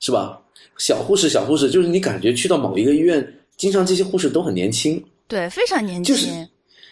[0.00, 0.40] 是吧？
[0.78, 3.22] 小护士，小护士，就是你感觉去到某一个医院，
[3.58, 6.14] 经常这些护士都很年轻，对，非常年轻。
[6.14, 6.48] 就是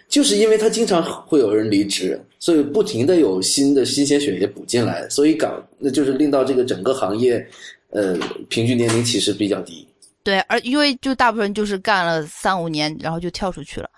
[0.07, 7.43] 就是因为他经常会有人离职，所以不停的有新的新鲜血液补进来，所以岗那就是令到这个整个行业，
[7.89, 8.15] 呃，
[8.51, 9.89] 平均年龄其实比较低。
[10.23, 13.89] 对，而因为就大部分人就是干了三五年，然后就跳出去了，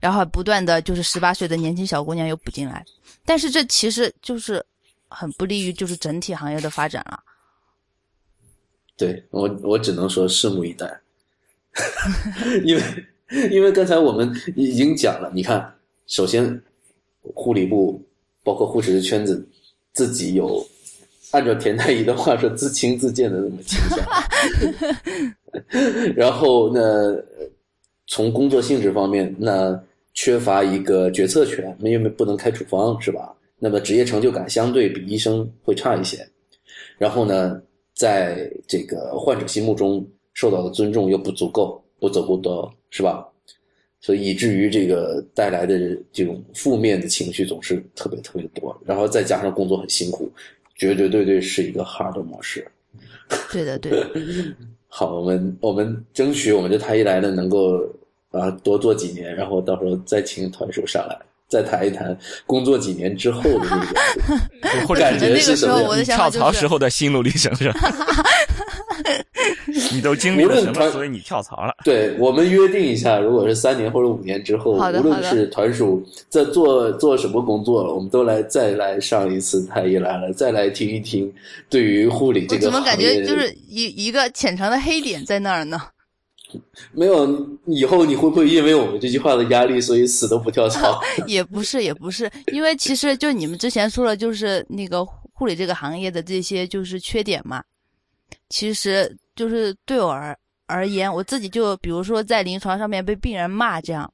[0.00, 2.84] 然后不断的就是十八岁的年轻小姑娘又补进来，
[3.24, 4.60] 但是这其实就是
[5.14, 7.22] 很不利于就是整体行业的发展了。
[8.96, 11.00] 对我，我只能说拭目以待，
[12.64, 12.82] 因为
[13.50, 15.74] 因为刚才我们已经讲了，你看，
[16.06, 16.62] 首先
[17.34, 18.00] 护理部
[18.42, 19.48] 包括护士的圈子
[19.92, 20.64] 自己有
[21.32, 24.06] 按照田太医的话说自轻自贱的那么倾向，
[26.14, 26.80] 然后呢，
[28.06, 29.82] 从工作性质方面，那
[30.12, 33.34] 缺乏一个决策权，因为不能开处方，是吧？
[33.64, 36.18] 那么职业成就感相对比医生会差一些。
[36.98, 37.58] 然后呢，
[37.94, 43.26] 在这个患者心目中受到的尊重又不足够，不足够多，是吧？
[44.02, 50.30] 所以以至于这个带来的这种负面的情绪总是特别特别多，然后再加上工作很辛苦，
[50.76, 52.70] 绝绝对对是一个 hard 模式。
[53.50, 54.06] 对的，对的。
[54.88, 57.82] 好，我们我们争取我们这太医来了能够
[58.30, 61.18] 啊多做几年，然后到时候再请团叔上来，
[61.54, 62.16] 再谈一谈
[62.46, 63.60] 工作几年之后的
[64.60, 65.88] 那个或者感觉是什么样。
[65.88, 67.78] 我的想就是槽时候的心路历程是吧？
[69.92, 71.72] 你都经历了什么，所以你跳槽了。
[71.84, 81.32] 对我们约定一下，如果是三年或者五年之后，无论是团属在做做什么工作了，我们都来再来上一次太医来了，再来听一听
[81.70, 85.80] 对于护理这个我怎么感觉就是一一个浅尝的黑点在那儿呢？
[86.92, 87.26] 没有
[87.66, 91.00] 以后你会不会因为我们这句话的压力，所以死都不跳槽？
[91.26, 97.62] 也不是，也不是，因为其实就你们之前说了，就是那个护理这个行业的这些就是缺点嘛。
[98.48, 100.36] 其实就是对我而
[100.66, 104.10] 而言，我自己就比如说在临床上面被病人骂这样，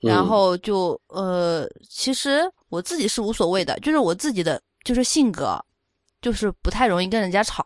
[0.00, 5.58] 然嗯后就呃，其实我自己是无所谓的，就是我自己的就是性格，
[6.20, 7.64] 就是不太容易跟人家吵。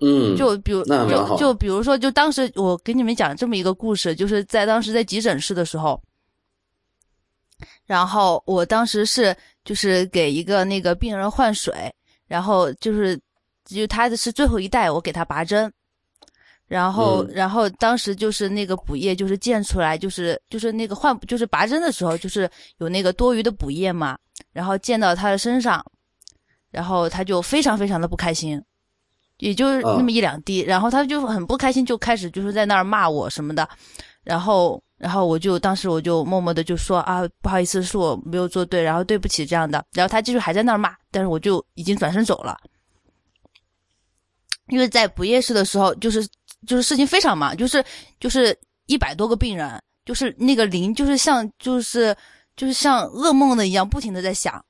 [0.00, 6.02] 嗯，就比如就就比如说，就当时我给你们讲这么一个故事，就是在当时在急诊室的时候，
[7.86, 9.34] 然后我当时是
[9.64, 11.94] 就是给一个那个病人换水，
[12.26, 13.18] 然后就是
[13.64, 15.72] 就他的是最后一代，我给他拔针，
[16.66, 24.18] 然后、嗯然后当时就是那个补液就是溅出来，就是就是那个换就是拔针的时候，就是有那个多余的补液嘛，
[24.52, 25.82] 然后溅到他的身上，
[26.70, 28.60] 然后他就非常非常的不开心。
[29.44, 33.68] 也就是那么一两滴，然后他就很不开心，就开始就是在那儿骂我什么的，
[34.22, 42.56] 然后然后我就当时我就默默的就说啊不好意思是我没有做对，然后对不起这样的，然后他继续还在那儿骂，但是我就已经转身走了，
[44.68, 46.26] 因为在不夜市的时候就是
[46.66, 47.84] 就是事情非常忙，就是
[48.18, 52.16] 就是一百多个病人，就是那个铃就是像就是
[52.56, 54.64] 就是像噩梦的一样不停的在响。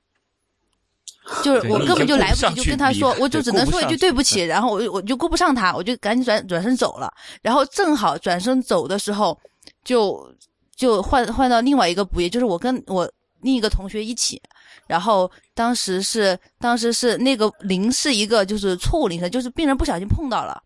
[1.43, 7.11] 就是我根本就来不及就跟他说我就只能说一句对不起，然后我我就顾不上他，我就赶紧转转身走了。
[7.41, 9.35] 然后正好转身走的时候，
[9.83, 10.31] 就
[10.75, 13.11] 就换换到另外一个补液，就是我跟我
[13.41, 14.41] 另一个同学一起。
[14.87, 20.61] 然后当时是当时是那个铃是一个就是错误铃声，就是病人不小心碰到了。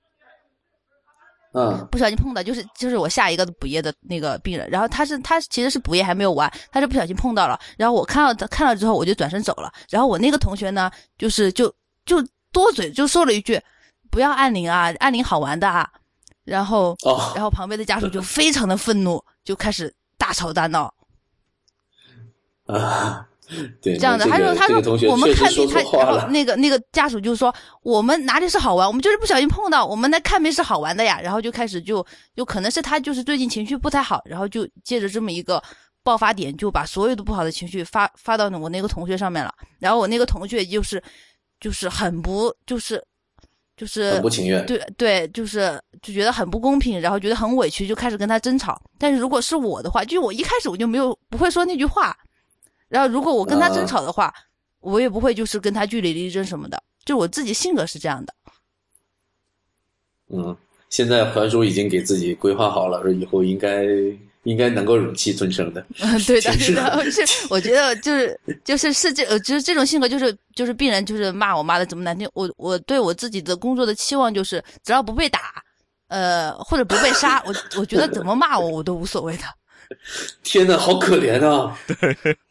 [1.54, 1.88] 嗯。
[1.92, 11.74] 不小心碰到，就是就是我下一个补液的那个病人，然后他是他其实是补液还没有完，他是不小心碰到了，然后我看到他看到之后我就转身走了，然后我那个同学呢，就是就
[12.06, 12.22] 就
[12.52, 13.62] 多嘴就说了一句，
[14.10, 15.90] 不要按铃啊，按铃好玩的啊，
[16.44, 17.32] 然后哦。
[17.36, 20.94] 然后旁边的家属就非常的愤怒，就开始大吵大闹，
[22.66, 23.28] 啊，
[23.82, 24.78] 对，这样的，他说他说
[25.10, 32.06] 我们看病他，然后那个那个家属就说我们哪里是好玩，我们就是不小心碰到，我们来看病是好玩的呀，然后就开始就
[32.36, 35.62] 就可能是他就是最近情绪不太好，然后就借着这么一个
[36.04, 41.02] 爆发点，就把所有的不好的情绪发发到我那个同学上面了，然后我那个同学就是
[41.60, 43.04] 就是很不就是
[43.76, 44.66] 就是很不情愿。
[44.66, 48.82] 对对，就是就觉得很不公平，然后觉得很委屈，就开始跟他争吵。
[48.98, 52.16] 但是如果是我的话，就是我一开始我就没有不会说那句话，
[52.90, 54.34] 然后如果我跟他争吵的话，
[54.82, 58.34] 我也不会就是跟他据理力争什么的，就我自己性格是这样的。
[60.32, 60.56] 嗯，
[60.90, 63.84] 现在还叔已经给自己规划好了，说以后应该
[64.44, 65.86] 应该能够忍气吞声的。
[66.00, 75.64] 嗯，对的，对的，是我觉得就是就是是这呃，就是这种性格，就是就是病人就是骂我骂的怎么难听，我我对我自己的工作的期望就是只要不被打，
[76.08, 79.44] 呃或者不被杀， 我我觉得怎么骂我我都无所谓的。
[80.44, 81.78] 天呐，好可怜啊！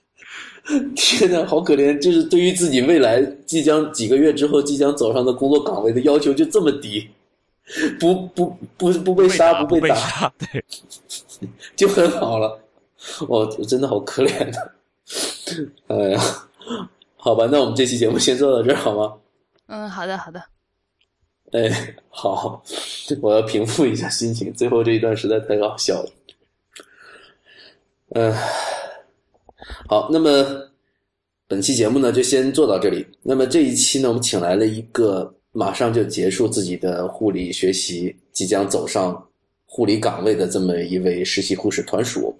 [0.95, 1.99] 天呐，好可怜！
[1.99, 7.09] 就是对于自己未来即将几个月之后即将走上的工作岗位的要求就这么低，
[7.99, 10.65] 不不不不被杀打不打被打，对，
[11.75, 12.61] 就很好了。
[13.29, 14.73] 我真的好可怜的，
[15.89, 16.21] 哎呀，
[17.17, 19.15] 好吧，那我们这期节目先做到这儿好吗？
[19.69, 20.43] 嗯，好的好的。
[21.53, 22.63] 哎，好，
[23.23, 26.11] 我要平复一下心情，最后这一段实在太搞笑了。
[28.11, 28.35] 嗯、
[29.87, 30.47] 好，那么
[31.47, 33.07] 本期节目呢就先做到这里。
[33.23, 39.27] 那么这一期呢，我们请来了一个马上就结束自己的护理学习，即将走上
[39.67, 42.35] 护理岗位的这么一位实习护士团属。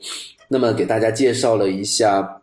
[0.49, 2.43] 那么给大家介绍了一下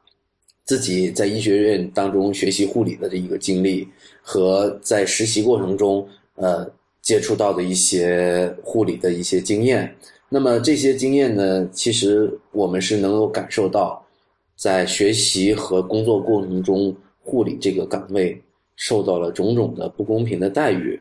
[0.63, 3.87] 自己在医学院当中学习护理的这一个经历，
[4.21, 6.69] 和在实习过程中呃
[7.01, 9.95] 接触到的一些护理的一些经验。
[10.29, 14.04] 那么这些经验呢，其实我们是能够感受到，
[14.55, 18.41] 在学习和工作过程中，护理这个岗位
[18.75, 20.99] 受到了种种的不公平的待遇。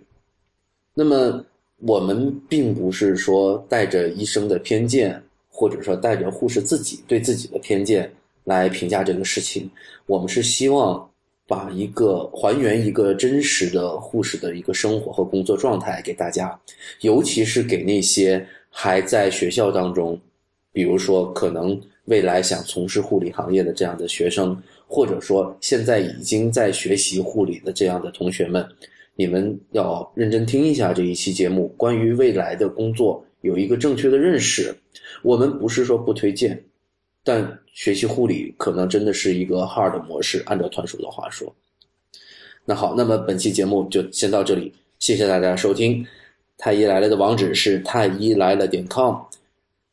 [0.94, 1.44] 那么
[1.78, 8.10] 我们并不是说带着医生的偏见，或者说带着护士自己对自己的偏见
[8.44, 9.70] 来评价这个事情。
[10.06, 11.08] 我们是希望
[11.46, 16.58] 把一个还原一个真实的护士的一个生活和工作状态给大家，
[17.00, 20.18] 尤其是给那些还在学校当中，
[20.72, 24.56] 比如说可能未来想从事护理行业的这样的学生，
[24.86, 28.66] 或者说现在已经在学习护理的这样的同学们。
[29.16, 34.74] 你们要认真听一下这一期节目，关于未来的工作有一个正确的认识。
[35.22, 36.60] 我们不是说不推荐，
[37.22, 40.42] 但学习护理可能真的是一个 hard 模式。
[40.46, 41.54] 按照团叔的话说，
[42.64, 46.04] 那好，那么本期节目就先到这里，谢谢大家收听。
[46.58, 49.14] 太医来了的网址是太医来了点 com，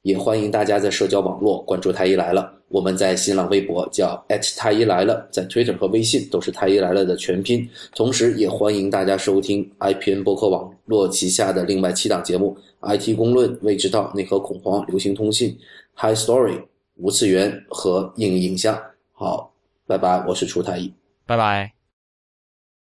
[0.03, 2.53] 也欢迎大家在社交网络关注太医来了。
[2.69, 4.15] 我们在新浪微博叫
[4.56, 7.69] 太医来了，在 Twitter 和微信都是太医来了的全拼。
[7.94, 15.57] 同时，也欢迎大家收听 IPN 博客网络旗下的另外七档节目：IT 公论、未知道、内核恐慌、流行通信、
[15.95, 16.64] High Story、
[16.95, 18.82] 无次元和硬影像。
[19.11, 19.52] 好，
[19.86, 20.94] 拜拜，我是楚太医，
[21.26, 21.81] 拜拜。